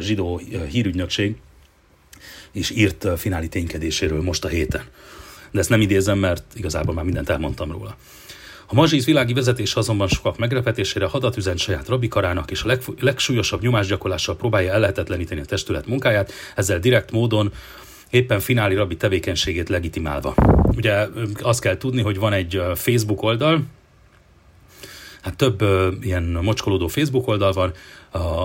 [0.00, 1.36] zsidó hírügynökség,
[2.52, 4.82] és írt fináli ténykedéséről most a héten.
[5.50, 7.96] De ezt nem idézem, mert igazából már mindent elmondtam róla.
[8.66, 13.62] A mazsiz világi vezetés azonban sokak meglepetésére hadat üzent saját rabikarának, és a legf- legsúlyosabb
[13.62, 17.52] nyomásgyakorlással próbálja ellehetetleníteni a testület munkáját, ezzel direkt módon
[18.10, 20.34] éppen fináli rabbi tevékenységét legitimálva.
[20.76, 21.06] Ugye
[21.40, 23.62] azt kell tudni, hogy van egy Facebook oldal,
[25.22, 25.64] hát több
[26.00, 27.72] ilyen mocskolódó Facebook oldal van,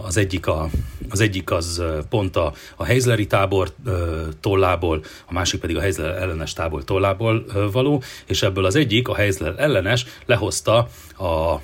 [0.04, 0.70] az egyik, a,
[1.10, 3.74] az egyik az pont a, a Heizleri tábor
[4.40, 9.16] tollából, a másik pedig a Heizler ellenes tábor tollából való, és ebből az egyik, a
[9.16, 11.60] Heizler ellenes lehozta a,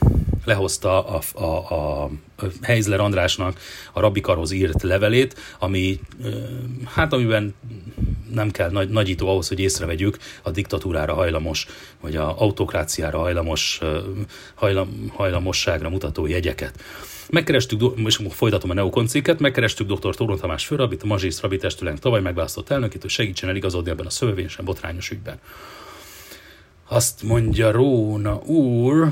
[0.46, 2.10] lehozta a, a, a
[2.62, 3.60] Heizler Andrásnak
[3.94, 6.00] a Rabikarhoz írt levelét, ami,
[6.86, 7.56] hát amiben
[8.34, 11.68] nem kell nagy, nagyító ahhoz, hogy észrevegyük a diktatúrára hajlamos,
[12.02, 13.80] vagy a autokráciára hajlamos,
[14.56, 16.84] hajlam, hajlamosságra mutató jegyeket.
[17.30, 20.16] Megkerestük, és folytatom a neokoncikket, megkerestük dr.
[20.16, 24.10] Tóron Tamás Főrabit, a Mazsisz Rabi testülenk tavaly megválasztott elnökét, hogy segítsen eligazodni ebben a
[24.10, 25.40] szövevényesen botrányos ügyben.
[26.88, 29.10] Azt mondja Róna úr,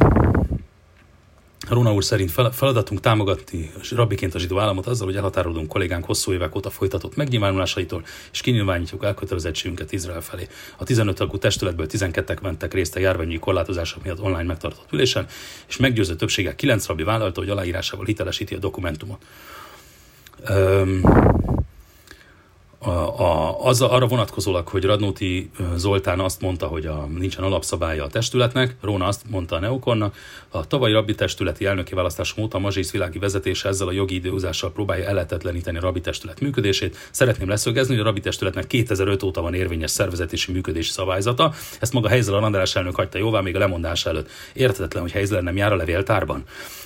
[1.69, 6.55] Róna úr szerint feladatunk támogatni rabbiként a zsidó államot azzal, hogy elhatárolunk kollégánk hosszú évek
[6.55, 10.47] óta folytatott megnyilvánulásaitól, és kinyilvánítjuk elkötelezettségünket Izrael felé.
[10.77, 15.25] A 15 tagú testületből 12-ek mentek részt a járványi korlátozások miatt online megtartott ülésen,
[15.67, 19.21] és meggyőző többséggel 9 rabbi vállalta, hogy aláírásával hitelesíti a dokumentumot.
[20.49, 21.01] Um,
[22.85, 28.07] a, a, az arra vonatkozólag, hogy Radnóti Zoltán azt mondta, hogy a, nincsen alapszabálya a
[28.07, 30.15] testületnek, Róna azt mondta a Neokonnak,
[30.49, 35.07] a tavalyi rabbi testületi elnöki választás óta Mazsész világi vezetése ezzel a jogi időhúzással próbálja
[35.07, 36.97] eletetleníteni a rabbi testület működését.
[37.11, 41.53] Szeretném leszögezni, hogy a rabbi testületnek 2005 óta van érvényes szervezetési működési szabályzata.
[41.79, 44.29] Ezt maga Helyzel András elnök hagyta jóvá még a lemondás előtt.
[44.53, 46.43] Érthetetlen, hogy Helyzel nem jár a levéltárban.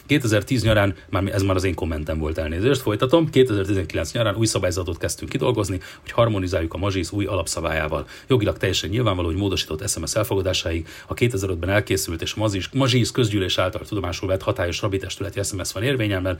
[0.09, 4.97] 2010 nyarán, már ez már az én kommentem volt elnézést, folytatom, 2019 nyarán új szabályzatot
[4.97, 8.07] kezdtünk kidolgozni, hogy harmonizáljuk a Mazsisz új alapszabályával.
[8.27, 13.81] Jogilag teljesen nyilvánvaló, hogy módosított SMS elfogadásáig a 2005-ben elkészült és a Mazsisz közgyűlés által
[13.81, 16.39] tudomásul vett hatályos rabitestületi SMS van érvényemben,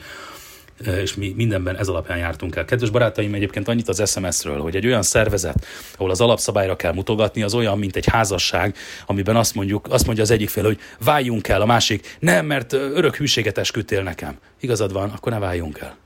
[0.85, 2.65] és mi mindenben ez alapján jártunk el.
[2.65, 7.43] Kedves barátaim, egyébként annyit az SMS-ről, hogy egy olyan szervezet, ahol az alapszabályra kell mutogatni,
[7.43, 11.47] az olyan, mint egy házasság, amiben azt mondjuk, azt mondja az egyik fél, hogy váljunk
[11.47, 14.38] el, a másik, nem, mert örök hűséget esküdtél nekem.
[14.59, 15.97] Igazad van, akkor ne váljunk el.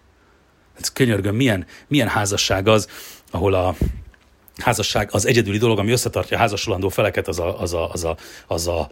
[0.79, 2.87] Ez könyörgöm, milyen, milyen házasság az,
[3.33, 3.75] ahol a
[4.57, 8.17] házasság az egyedüli dolog, ami összetartja a házasulandó feleket, az a, az a, az a,
[8.47, 8.89] az a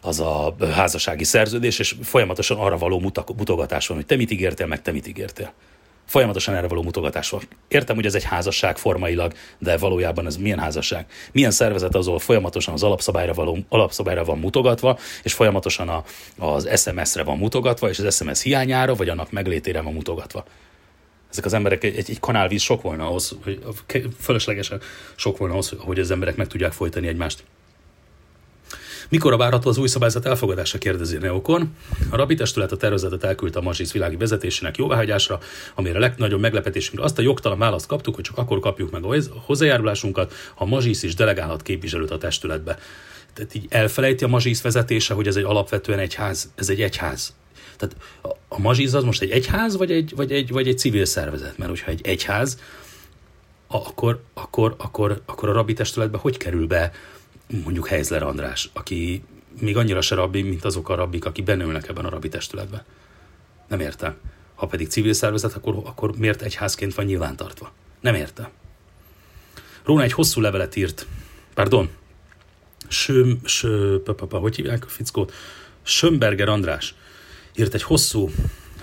[0.00, 4.82] az a házassági szerződés, és folyamatosan arra való mutogatás van, hogy te mit ígértél, meg
[4.82, 5.52] te mit ígértél.
[6.06, 7.42] Folyamatosan erre való mutogatás van.
[7.68, 11.06] Értem, hogy ez egy házasság formailag, de valójában ez milyen házasság?
[11.32, 16.04] Milyen szervezet az, ahol folyamatosan az alapszabályra, való, alapszabályra van mutogatva, és folyamatosan a,
[16.38, 20.44] az SMS-re van mutogatva, és az SMS hiányára, vagy annak meglétére van mutogatva
[21.36, 23.60] ezek az emberek egy, egy kanálvíz sok volna ahhoz, hogy
[24.20, 24.80] fölöslegesen
[25.14, 27.44] sok volna ahhoz, hogy az emberek meg tudják folytani egymást.
[29.08, 31.76] Mikor várható az új szabályzat elfogadása, kérdezi Neokon.
[32.10, 35.38] A Rabi testület a tervezetet elküldte a Mazsisz világi vezetésének jóváhagyásra,
[35.74, 39.16] amire a legnagyobb meglepetésünkre azt a jogtalan választ kaptuk, hogy csak akkor kapjuk meg a
[39.44, 42.78] hozzájárulásunkat, ha a is delegálhat képviselőt a testületbe.
[43.32, 47.34] Tehát így elfelejti a Mazsisz vezetése, hogy ez egy alapvetően egyház, ez egy egyház.
[47.76, 47.96] Tehát
[48.48, 51.58] a Mazsisz az most egy egyház, vagy egy, vagy egy, vagy egy civil szervezet?
[51.58, 52.58] Mert hogyha egy egyház,
[53.66, 56.92] akkor, akkor, akkor, akkor a rabbi testületbe hogy kerül be
[57.46, 59.24] mondjuk Heizler András, aki
[59.60, 62.82] még annyira se rabbi, mint azok a rabbik, akik benne ülnek ebben a rabbi testületben.
[63.68, 64.16] Nem értem.
[64.54, 67.72] Ha pedig civil szervezet, akkor, akkor miért egyházként van nyilvántartva?
[68.00, 68.48] Nem értem.
[69.84, 71.06] Róna egy hosszú levelet írt,
[71.54, 71.90] pardon,
[72.88, 75.32] Söm, sö, papa, hogy hívják a fickót?
[75.82, 76.94] Sömberger András
[77.56, 78.30] írt egy hosszú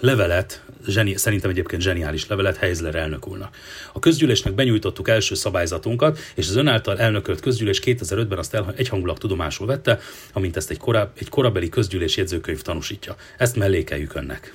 [0.03, 3.55] levelet, zseni, szerintem egyébként zseniális levelet Heizler elnök úrnak.
[3.93, 9.17] A közgyűlésnek benyújtottuk első szabályzatunkat, és az ön által elnökölt közgyűlés 2005-ben azt el, egyhangulag
[9.17, 9.99] tudomásul vette,
[10.33, 13.15] amint ezt egy, koráb, egy korabeli közgyűlés jegyzőkönyv tanúsítja.
[13.37, 14.53] Ezt mellékeljük önnek.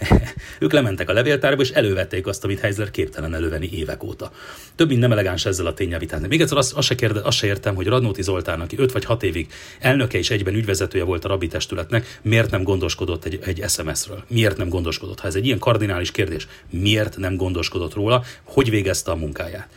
[0.60, 4.32] ők lementek a levéltárba, és elővették azt, amit Heizler képtelen elővenni évek óta.
[4.74, 6.26] Több mint nem elegáns ezzel a tényel vitázni.
[6.26, 9.04] Még egyszer azt, azt, se kérde, azt se értem, hogy Radnóti Zoltán, aki 5 vagy
[9.04, 13.64] 6 évig elnöke és egyben ügyvezetője volt a rabbi testületnek, miért nem gondoskodott egy, egy
[13.68, 14.24] SMS-ről?
[14.40, 15.20] Miért nem gondoskodott?
[15.20, 18.22] Ha ez egy ilyen kardinális kérdés, miért nem gondoskodott róla?
[18.44, 19.68] Hogy végezte a munkáját?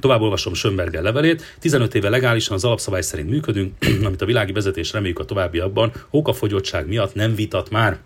[0.00, 1.42] Tovább olvasom Schönberger levelét.
[1.58, 3.72] 15 éve legálisan az alapszabály szerint működünk,
[4.06, 7.98] amit a világi vezetés reméljük a továbbiakban, hókafogyottság miatt nem vitat már.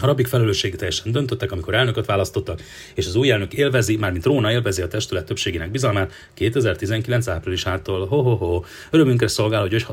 [0.00, 0.28] A rabik
[0.76, 2.60] teljesen döntöttek, amikor elnököt választottak,
[2.94, 8.06] és az új elnök élvezi, mármint Róna élvezi a testület többségének bizalmát 2019 áprilisától.
[8.06, 8.62] Ho-ho-ho.
[8.90, 9.86] Örömünkre szolgál, hogy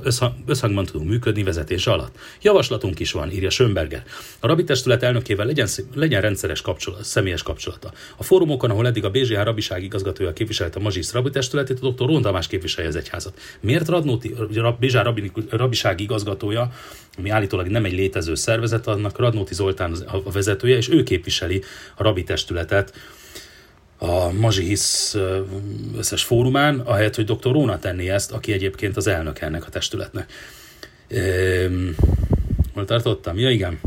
[0.45, 2.15] összhangban tudunk működni vezetése alatt.
[2.41, 4.03] Javaslatunk is van, írja Schönberger.
[4.39, 7.91] A rabi testület elnökével legyen, legyen rendszeres kapcsolat, személyes kapcsolata.
[8.17, 12.05] A fórumokon, ahol eddig a BZH rabiság igazgatója képviselte a Mazsisz rabi testületét, a dr.
[12.05, 13.39] Rondamás képviselje az egyházat.
[13.59, 14.35] Miért Radnóti,
[14.79, 14.99] BZH
[15.49, 16.71] rabiság igazgatója
[17.17, 21.63] ami állítólag nem egy létező szervezet, annak Radnóti Zoltán a vezetője, és ő képviseli
[21.95, 22.93] a rabi testületet
[23.97, 25.17] a Mazsihisz
[25.97, 27.51] összes fórumán, ahelyett, hogy dr.
[27.51, 30.31] Róna tenné ezt, aki egyébként az elnök ennek a testületnek.
[31.07, 31.87] Ehm,
[32.73, 33.37] hol tartottam?
[33.37, 33.79] Ja, igen.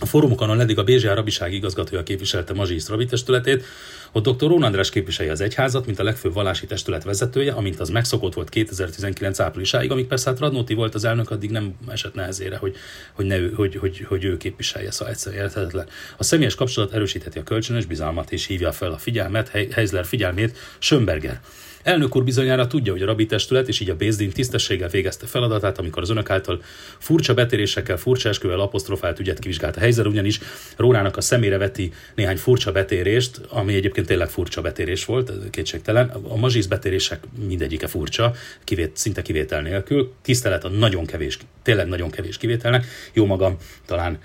[0.00, 3.64] A fórumokon, eddig a BZA rabiság igazgatója képviselte Mazsisz Rabi testületét,
[4.12, 4.48] ott dr.
[4.48, 8.48] Rón András képviselje az egyházat, mint a legfőbb vallási testület vezetője, amint az megszokott volt
[8.48, 12.76] 2019 áprilisáig, amíg persze hát Radnóti volt az elnök, addig nem esett nehezére, hogy,
[13.12, 15.86] hogy, ne, hogy, hogy, hogy ő képviselje, szóval egyszerűen érthetetlen.
[16.16, 21.40] A személyes kapcsolat erősítheti a kölcsönös bizalmat és hívja fel a figyelmet, Heizler figyelmét, Schönberger.
[21.86, 25.78] Elnök úr bizonyára tudja, hogy a rabi testület és így a Bézdin tisztességgel végezte feladatát,
[25.78, 26.62] amikor az önök által
[26.98, 30.40] furcsa betérésekkel, furcsa esküvel apostrofált ügyet kivizsgált a helyzet, ugyanis
[30.76, 36.08] Rónának a szemére veti néhány furcsa betérést, ami egyébként tényleg furcsa betérés volt, kétségtelen.
[36.08, 38.32] A mazsisz betérések mindegyike furcsa,
[38.64, 40.12] kivét, szinte kivétel nélkül.
[40.22, 42.86] Tisztelet a nagyon kevés, tényleg nagyon kevés kivételnek.
[43.12, 44.18] Jó magam, talán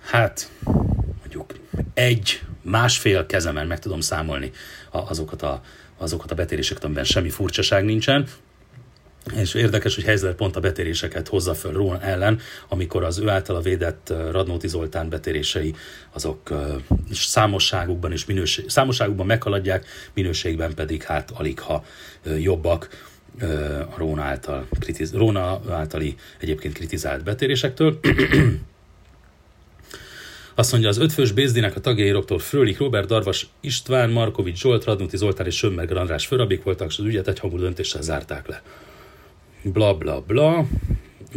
[0.00, 0.50] hát
[1.20, 1.54] mondjuk
[1.94, 4.50] egy, másfél kezemen meg tudom számolni
[4.90, 5.62] azokat a
[6.04, 8.26] azokat a betéréseket, amiben semmi furcsaság nincsen,
[9.36, 13.60] és érdekes, hogy helyzet pont a betéréseket hozza föl Rón ellen, amikor az ő általa
[13.60, 15.74] védett Radnóti Zoltán betérései
[16.12, 16.50] azok
[17.12, 21.84] számosságukban és minőség, számosságukban meghaladják, minőségben pedig hát alig ha
[22.38, 22.88] jobbak
[23.90, 27.98] a Róna, által, kritiz, Róna általi egyébként kritizált betérésektől.
[30.54, 32.40] Azt mondja, az ötfős Bézdinek a tagjai dr.
[32.40, 37.04] Frölik, Robert Darvas, István, Markovics, Zsolt, Radnuti Zoltán és Sömmerger András Főrabik voltak, és az
[37.04, 38.62] ügyet egyhangú döntéssel zárták le.
[39.62, 40.66] Bla bla bla,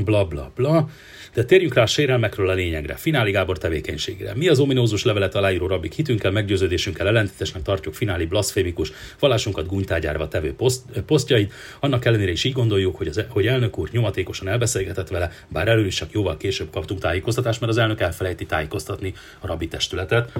[0.03, 0.89] bla bla bla.
[1.33, 4.35] De térjünk rá a sérelmekről a lényegre, Fináli Gábor tevékenységére.
[4.35, 10.53] Mi az ominózus levelet aláíró rabik hitünkkel, meggyőződésünkkel ellentétesnek tartjuk Fináli blaszfémikus, vallásunkat gúnytágyárva tevő
[10.53, 11.53] poszt, posztjait.
[11.79, 15.85] Annak ellenére is így gondoljuk, hogy, az, hogy elnök úr nyomatékosan elbeszélgetett vele, bár előbb
[15.85, 20.31] is csak jóval később kaptunk tájékoztatást, mert az elnök elfelejti tájékoztatni a rabbi testületet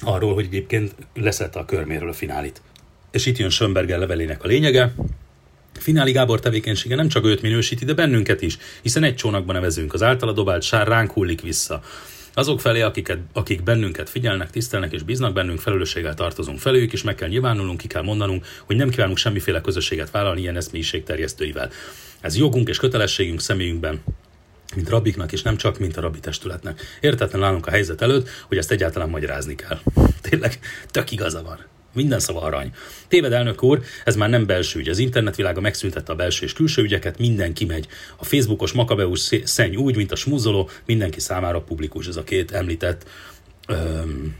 [0.00, 2.62] arról, hogy egyébként leszette a körméről a finálit.
[3.10, 4.94] És itt jön Schönberger levelének a lényege,
[5.80, 10.02] Fináli Gábor tevékenysége nem csak őt minősíti, de bennünket is, hiszen egy csónakban nevezünk, az
[10.02, 11.82] általa dobált sár ránk hullik vissza.
[12.34, 17.14] Azok felé, akiket, akik bennünket figyelnek, tisztelnek és bíznak bennünk, felelősséggel tartozunk felőjük, és meg
[17.14, 21.70] kell nyilvánulnunk, ki kell mondanunk, hogy nem kívánunk semmiféle közösséget vállalni ilyen eszmélyiség terjesztőivel.
[22.20, 24.00] Ez jogunk és kötelességünk személyünkben,
[24.74, 26.98] mint rabiknak, és nem csak, mint a rabi testületnek.
[27.00, 29.78] Értetlen állunk a helyzet előtt, hogy ezt egyáltalán magyarázni kell.
[30.20, 30.58] Tényleg,
[30.90, 31.77] tök igaza van.
[31.98, 32.70] Minden szava arany.
[33.08, 34.88] Téved elnök úr, ez már nem belső ügy.
[34.88, 37.86] Az internetvilága megszüntette a belső és külső ügyeket, mindenki megy.
[38.16, 43.06] A Facebookos makabeus szenny úgy, mint a smuzoló, mindenki számára publikus ez a két említett
[43.68, 44.36] öm,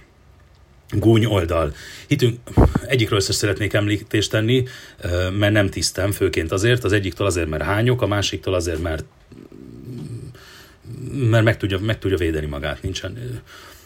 [0.90, 1.74] gúny oldal.
[2.06, 2.38] Hitünk,
[2.86, 4.64] egyikről össze szeretnék említést tenni,
[5.38, 9.04] mert nem tisztem, főként azért, az egyiktől azért, mert hányok, a másiktól azért, mert
[11.12, 13.42] mert meg tudja, meg tudja védeni magát, nincsen.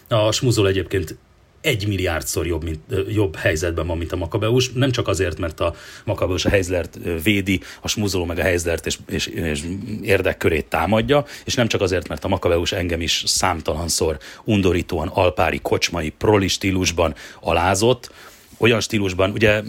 [0.07, 1.17] A smuzol egyébként
[1.63, 4.71] egy milliárdszor jobb, mint, jobb helyzetben van, mint a Makabeus.
[4.71, 8.97] Nem csak azért, mert a Makabeus a Heizlert védi, a smuzoló meg a Heizlert és,
[9.07, 9.63] és, és
[10.01, 16.09] érdekkörét támadja, és nem csak azért, mert a Makabeus engem is számtalanszor undorítóan alpári, kocsmai,
[16.09, 18.11] proli stílusban alázott,
[18.57, 19.61] olyan stílusban, ugye,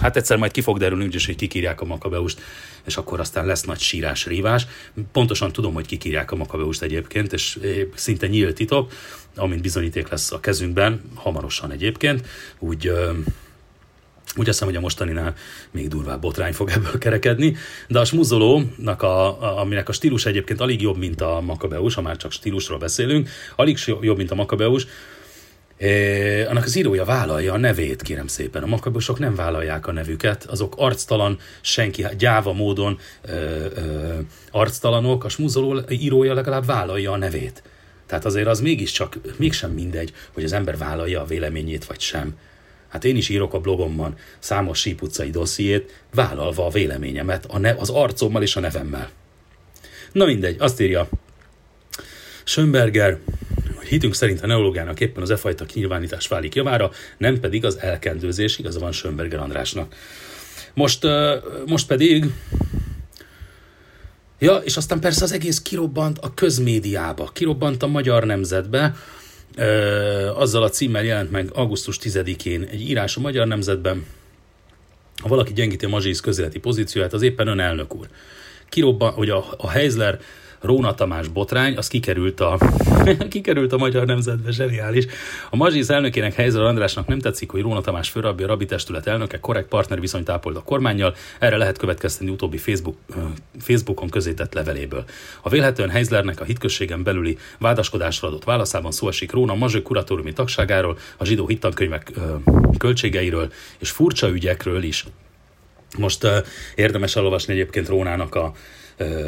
[0.00, 2.40] hát egyszer majd ki fog derülni, úgyis, hogy kikírják a Makabeust,
[2.86, 4.66] és akkor aztán lesz nagy sírás, rívás.
[5.12, 7.58] Pontosan tudom, hogy kikírják a Makabeust egyébként, és
[7.94, 8.92] szinte nyílt titok,
[9.36, 12.26] amint bizonyíték lesz a kezünkben, hamarosan egyébként,
[12.58, 12.92] úgy
[14.36, 15.34] úgy hiszem, hogy a mostaninál
[15.70, 17.56] még durvább botrány fog ebből kerekedni,
[17.88, 22.16] de a smuzolónak, a, aminek a stílus egyébként alig jobb, mint a Makabeus, ha már
[22.16, 24.86] csak stílusról beszélünk, alig jobb, mint a Makabeus,
[25.76, 28.62] É, annak az írója vállalja a nevét, kérem szépen.
[28.62, 33.32] A makabosok nem vállalják a nevüket, azok arctalan, senki, gyáva módon ö,
[33.74, 34.18] ö,
[34.50, 37.62] arctalanok, a smuzoló írója legalább vállalja a nevét.
[38.06, 42.36] Tehát azért az mégiscsak, mégsem mindegy, hogy az ember vállalja a véleményét vagy sem.
[42.88, 47.90] Hát én is írok a blogomban számos sípucai dossziét, vállalva a véleményemet a ne- az
[47.90, 49.10] arcommal és a nevemmel.
[50.12, 51.08] Na mindegy, azt írja
[52.44, 53.18] Schönberger,
[53.74, 57.78] hogy hitünk szerint a neológiának éppen az e fajta kinyilvánítás válik javára, nem pedig az
[57.78, 59.94] elkendőzés, igaza van Schönberger Andrásnak.
[60.74, 61.06] Most,
[61.66, 62.24] most pedig
[64.38, 68.94] Ja, és aztán persze az egész kirobbant a közmédiába, kirobbant a magyar nemzetbe,
[70.34, 74.06] azzal a címmel jelent meg augusztus 10-én egy írás a Magyar Nemzetben,
[75.22, 78.08] ha valaki gyengíti a Mazsisz közéleti pozícióját, az éppen ön elnök úr.
[78.68, 80.20] Kirobban, hogy a, a Heizler
[80.64, 82.58] Róna Tamás botrány, az kikerült a,
[83.28, 85.06] kikerült a magyar nemzetbe, zseniális.
[85.50, 89.40] A Mazsiz elnökének Helyzer Andrásnak nem tetszik, hogy Róna Tamás főrabbi, a Rabi testület elnöke
[89.40, 92.96] korrekt partner viszonyt ápolt a kormányjal, erre lehet következteni utóbbi Facebook,
[93.60, 95.04] Facebookon közétett leveléből.
[95.42, 100.98] A vélhetően Heizlernek a hitközségen belüli vádaskodásra adott válaszában szó esik Róna Mazső kuratóriumi tagságáról,
[101.16, 102.12] a zsidó hittankönyvek
[102.78, 105.04] költségeiről és furcsa ügyekről is.
[105.98, 106.36] Most uh,
[106.74, 108.52] érdemes elolvasni egyébként Rónának a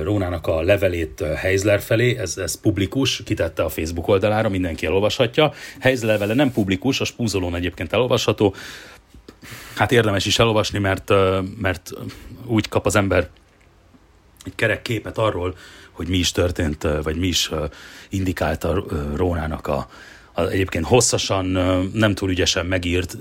[0.02, 5.52] Rónának a levelét Heizler felé, ez, ez publikus, kitette a Facebook oldalára, mindenki elolvashatja.
[5.78, 8.54] Heizler levele nem publikus, a spúzolón egyébként elolvasható.
[9.74, 11.12] Hát érdemes is elolvasni, mert,
[11.60, 11.90] mert
[12.46, 13.28] úgy kap az ember
[14.44, 15.56] egy kerek képet arról,
[15.90, 17.50] hogy mi is történt, vagy mi is
[18.08, 19.88] indikálta Rónának a,
[20.32, 21.46] a egyébként hosszasan,
[21.92, 23.18] nem túl ügyesen megírt,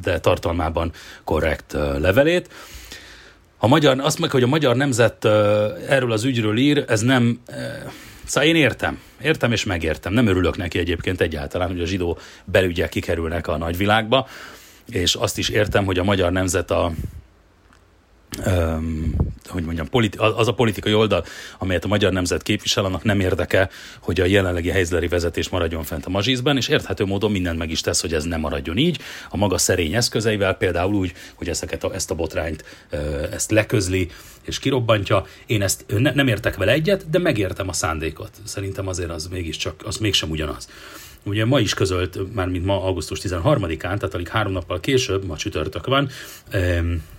[0.00, 0.92] de tartalmában
[1.24, 2.48] korrekt levelét.
[3.64, 5.24] A magyar, azt meg, hogy a magyar nemzet
[5.88, 7.40] erről az ügyről ír, ez nem...
[8.24, 10.12] Szóval én értem, értem és megértem.
[10.12, 14.28] Nem örülök neki egyébként egyáltalán, hogy a zsidó belügyek kikerülnek a nagyvilágba,
[14.90, 16.92] és azt is értem, hogy a magyar nemzet a,
[18.46, 19.14] um,
[19.48, 21.24] hogy mondjam, politi- az a politikai oldal,
[21.58, 23.70] amelyet a magyar nemzet képvisel, annak nem érdeke,
[24.00, 27.80] hogy a jelenlegi helyzleri vezetés maradjon fent a mazsízben, és érthető módon mindent meg is
[27.80, 28.98] tesz, hogy ez nem maradjon így.
[29.30, 32.64] A maga szerény eszközeivel, például úgy, hogy ezeket a, ezt a botrányt
[33.32, 34.10] ezt leközli
[34.42, 35.26] és kirobbantja.
[35.46, 38.30] Én ezt ne, nem értek vele egyet, de megértem a szándékot.
[38.44, 40.68] Szerintem azért az mégiscsak, az mégsem ugyanaz.
[41.26, 45.36] Ugye ma is közölt, már mint ma augusztus 13-án, tehát alig három nappal később, ma
[45.36, 46.08] csütörtök van,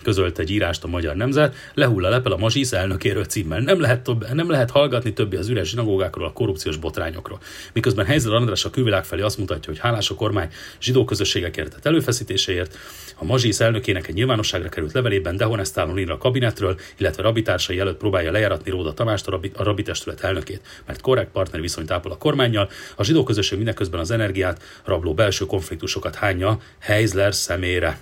[0.03, 3.59] közölt egy írást a Magyar Nemzet, lehull a lepel a Mazsisz elnökéről címmel.
[3.59, 7.39] Nem lehet, több, nem lehet hallgatni többi az üres zsinagógákról, a korrupciós botrányokról.
[7.73, 10.49] Miközben Helyzel András a külvilág felé azt mutatja, hogy hálás a kormány
[10.79, 12.77] zsidó közösségekért tett előfeszítéseért,
[13.17, 18.31] a Mazsisz elnökének egy nyilvánosságra került levelében dehonestálon ír a kabinetről, illetve rabitársai előtt próbálja
[18.31, 22.69] lejáratni Róda Tamást, a, rabi, a rabitestület elnökét, mert korrekt partner viszonyt ápol a kormányjal.
[22.95, 27.99] A zsidó közösség mindeközben az energiát rabló belső konfliktusokat hányja Heizler szemére.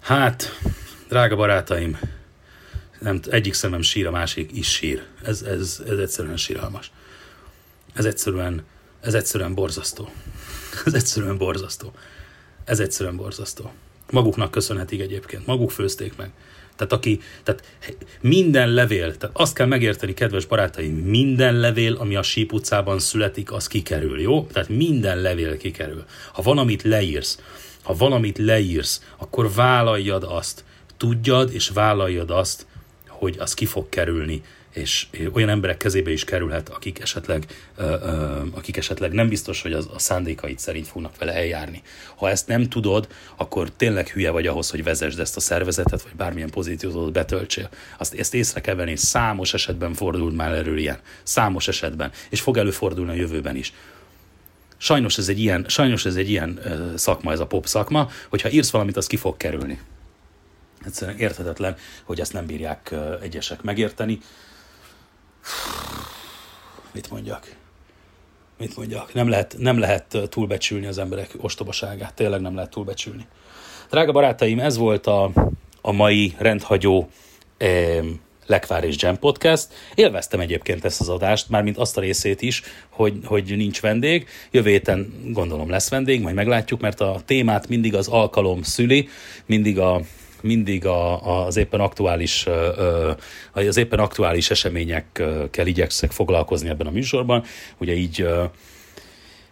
[0.00, 0.58] Hát,
[1.08, 1.98] drága barátaim,
[2.98, 5.02] nem, egyik szemem sír, a másik is sír.
[5.22, 6.90] Ez, ez, ez egyszerűen síralmas.
[7.94, 8.64] Ez egyszerűen,
[9.00, 10.10] ez egyszerűen borzasztó.
[10.84, 11.92] Ez egyszerűen borzasztó.
[12.64, 13.72] Ez egyszerűen borzasztó.
[14.10, 15.46] Maguknak köszönhetik egyébként.
[15.46, 16.30] Maguk főzték meg.
[16.76, 17.62] Tehát, aki, tehát
[18.20, 23.52] minden levél, tehát azt kell megérteni, kedves barátaim, minden levél, ami a Síp utcában születik,
[23.52, 24.46] az kikerül, jó?
[24.52, 26.04] Tehát minden levél kikerül.
[26.32, 27.40] Ha van, amit leírsz,
[27.82, 30.64] ha valamit leírsz, akkor vállaljad azt.
[30.96, 32.66] Tudjad és vállaljad azt,
[33.26, 37.46] hogy az ki fog kerülni, és olyan emberek kezébe is kerülhet, akik esetleg,
[38.54, 41.82] akik esetleg nem biztos, hogy az, a szándékait szerint fognak vele eljárni.
[42.16, 46.12] Ha ezt nem tudod, akkor tényleg hülye vagy ahhoz, hogy vezesd ezt a szervezetet, vagy
[46.16, 47.68] bármilyen pozíciót betöltsél.
[47.98, 50.98] Azt, ezt észre kell venni, számos esetben fordult már erről ilyen.
[51.22, 52.10] Számos esetben.
[52.30, 53.72] És fog előfordulni a jövőben is.
[54.76, 56.60] Sajnos ez egy ilyen, sajnos ez egy ilyen
[56.96, 59.80] szakma, ez a pop szakma, hogyha írsz valamit, az ki fog kerülni.
[60.86, 64.18] Egyszerűen érthetetlen, hogy ezt nem bírják egyesek megérteni.
[66.92, 67.56] Mit mondjak?
[68.58, 69.14] Mit mondjak?
[69.14, 72.14] Nem lehet, nem lehet túlbecsülni az emberek ostobaságát.
[72.14, 73.26] Tényleg nem lehet túlbecsülni.
[73.90, 75.30] Drága barátaim, ez volt a,
[75.80, 77.08] a mai rendhagyó
[77.56, 78.04] eh,
[78.46, 79.66] Lekvár és Jam Podcast.
[79.94, 84.26] Élveztem egyébként ezt az adást, mármint azt a részét is, hogy, hogy nincs vendég.
[84.50, 89.08] Jövő héten gondolom lesz vendég, majd meglátjuk, mert a témát mindig az alkalom szüli,
[89.46, 90.00] mindig a,
[90.46, 92.46] mindig a, az éppen aktuális
[93.52, 97.44] az éppen aktuális eseményekkel igyekszek foglalkozni ebben a műsorban.
[97.78, 98.26] Ugye így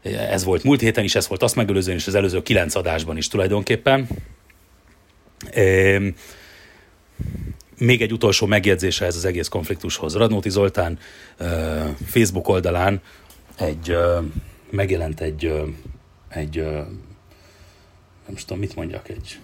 [0.03, 3.29] ez volt múlt héten is, ez volt azt megelőzően, és az előző kilenc adásban is
[3.29, 4.09] tulajdonképpen.
[7.79, 10.17] Még egy utolsó megjegyzése ez az egész konfliktushoz.
[10.17, 10.99] Radnóti Zoltán
[12.07, 13.01] Facebook oldalán
[13.59, 13.97] egy,
[14.71, 15.53] megjelent egy,
[16.29, 16.57] egy
[18.27, 19.39] nem tudom, mit mondjak, egy,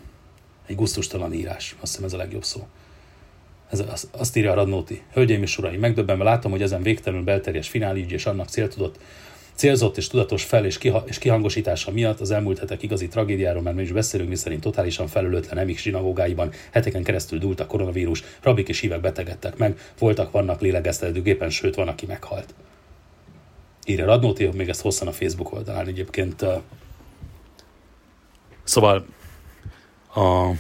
[0.71, 1.77] egy guztustalan írás.
[1.81, 2.67] Azt hiszem ez a legjobb szó.
[3.71, 5.03] Ez, az, azt írja a Radnóti.
[5.13, 8.99] Hölgyeim és uraim, megdöbbenve látom, hogy ezen végtelenül belterjes finálügy és annak céltudott
[9.61, 13.77] Célzott és tudatos fel- és, kiha- és kihangosítása miatt az elmúlt hetek igazi tragédiáról, mert
[13.77, 18.81] mi is beszélünk, miszerint totálisan felülőtlen emik zsinagógáiban heteken keresztül dúlt a koronavírus, rabik és
[18.81, 22.55] hívek betegedtek meg, voltak, vannak lélegeztető gépen, sőt van, aki meghalt.
[23.87, 26.45] írja Radnóti, még ezt hosszan a Facebook oldalán egyébként.
[28.65, 29.07] Szóval
[30.15, 30.51] a,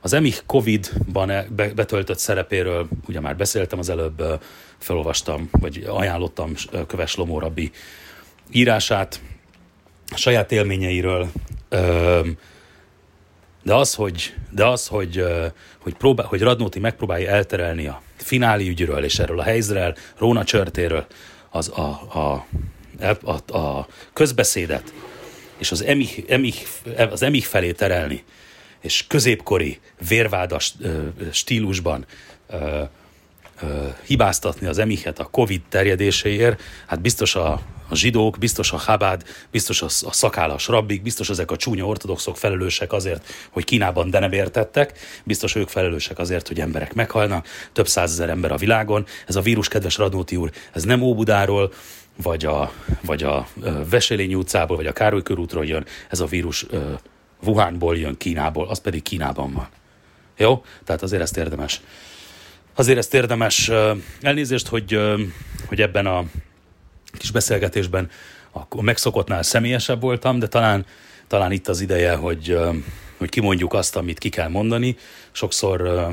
[0.00, 4.40] az EMIH Covid-ban e, betöltött szerepéről, ugye már beszéltem az előbb,
[4.78, 6.52] felolvastam, vagy ajánlottam
[6.86, 7.70] Köves Lomó Rabbi
[8.50, 9.20] írását,
[10.12, 11.28] a saját élményeiről,
[13.62, 15.24] de az, hogy, de az, hogy,
[15.78, 21.06] hogy, próbál, hogy Radnóti megpróbálja elterelni a fináli ügyről és erről a helyzről, Róna csörtéről
[21.50, 22.46] az a, a,
[23.24, 24.92] a, a közbeszédet,
[25.56, 26.56] és az emih, emih,
[27.10, 28.24] az emih felé terelni,
[28.80, 29.78] és középkori
[30.08, 30.74] vérvádas
[31.32, 32.06] stílusban
[34.06, 39.82] hibáztatni az emihet a Covid terjedéséért, hát biztos a, a zsidók, biztos a Habád, biztos
[39.82, 44.32] a, a szakállas rabbik, biztos ezek a csúnya ortodoxok felelősek azért, hogy Kínában de nem
[44.32, 49.06] értettek, biztos ők felelősek azért, hogy emberek meghalnak, több százezer ember a világon.
[49.26, 51.72] Ez a vírus, kedves Radnóti úr, ez nem Óbudáról,
[52.22, 53.46] vagy a, vagy a
[53.90, 56.66] Veselényi utcából, vagy a Károly körútról jön, ez a vírus
[57.42, 59.68] Wuhanból jön Kínából, az pedig Kínában van.
[60.36, 60.64] Jó?
[60.84, 61.80] Tehát azért ezt érdemes.
[62.74, 63.70] Azért ezt érdemes
[64.20, 65.00] elnézést, hogy,
[65.66, 66.24] hogy ebben a
[67.12, 68.10] kis beszélgetésben
[68.52, 70.86] a megszokottnál személyesebb voltam, de talán,
[71.26, 72.58] talán itt az ideje, hogy,
[73.16, 74.96] hogy kimondjuk azt, amit ki kell mondani.
[75.32, 76.08] Sokszor,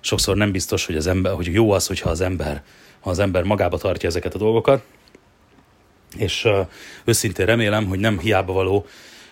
[0.00, 2.62] sokszor nem biztos, hogy, az ember, hogy jó az, hogyha az ember,
[3.04, 4.82] ha az ember magába tartja ezeket a dolgokat.
[6.16, 6.48] És
[7.04, 8.86] őszintén remélem, hogy nem hiába való,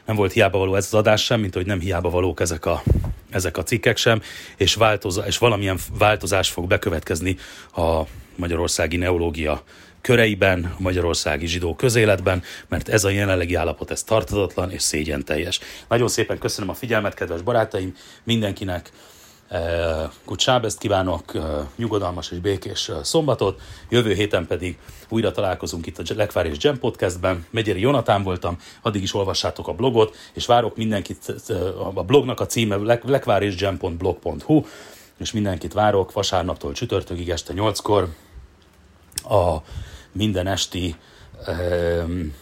[0.05, 2.83] nem volt hiába való ez az adás sem, mint hogy nem hiába valók ezek a,
[3.31, 4.23] ezek a cikkek sem,
[4.57, 7.37] és, változ, és valamilyen változás fog bekövetkezni
[7.75, 8.03] a
[8.37, 9.63] magyarországi neológia
[10.01, 15.61] köreiben, a magyarországi zsidó közéletben, mert ez a jelenlegi állapot, ez tartatatlan és szégyen teljes.
[15.89, 17.95] Nagyon szépen köszönöm a figyelmet, kedves barátaim,
[18.25, 18.91] mindenkinek
[19.53, 20.11] Eh,
[20.79, 21.43] kívánok, eh,
[21.77, 24.79] nyugodalmas és békés eh, szombatot, jövő héten pedig
[25.09, 27.47] újra találkozunk itt a Lekvár és Jam podcastben.
[27.51, 31.35] Megyeri Jonatán voltam, addig is olvassátok a blogot, és várok mindenkit,
[31.95, 34.65] a blognak a címe lekvárisjam.blog.hu,
[35.19, 38.09] és mindenkit várok vasárnaptól csütörtökig este 8-kor
[39.29, 39.57] a
[40.13, 40.97] minden esti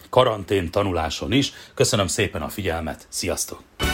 [0.09, 1.53] karantén tanuláson is.
[1.75, 3.90] Köszönöm szépen a figyelmet, sziasztok!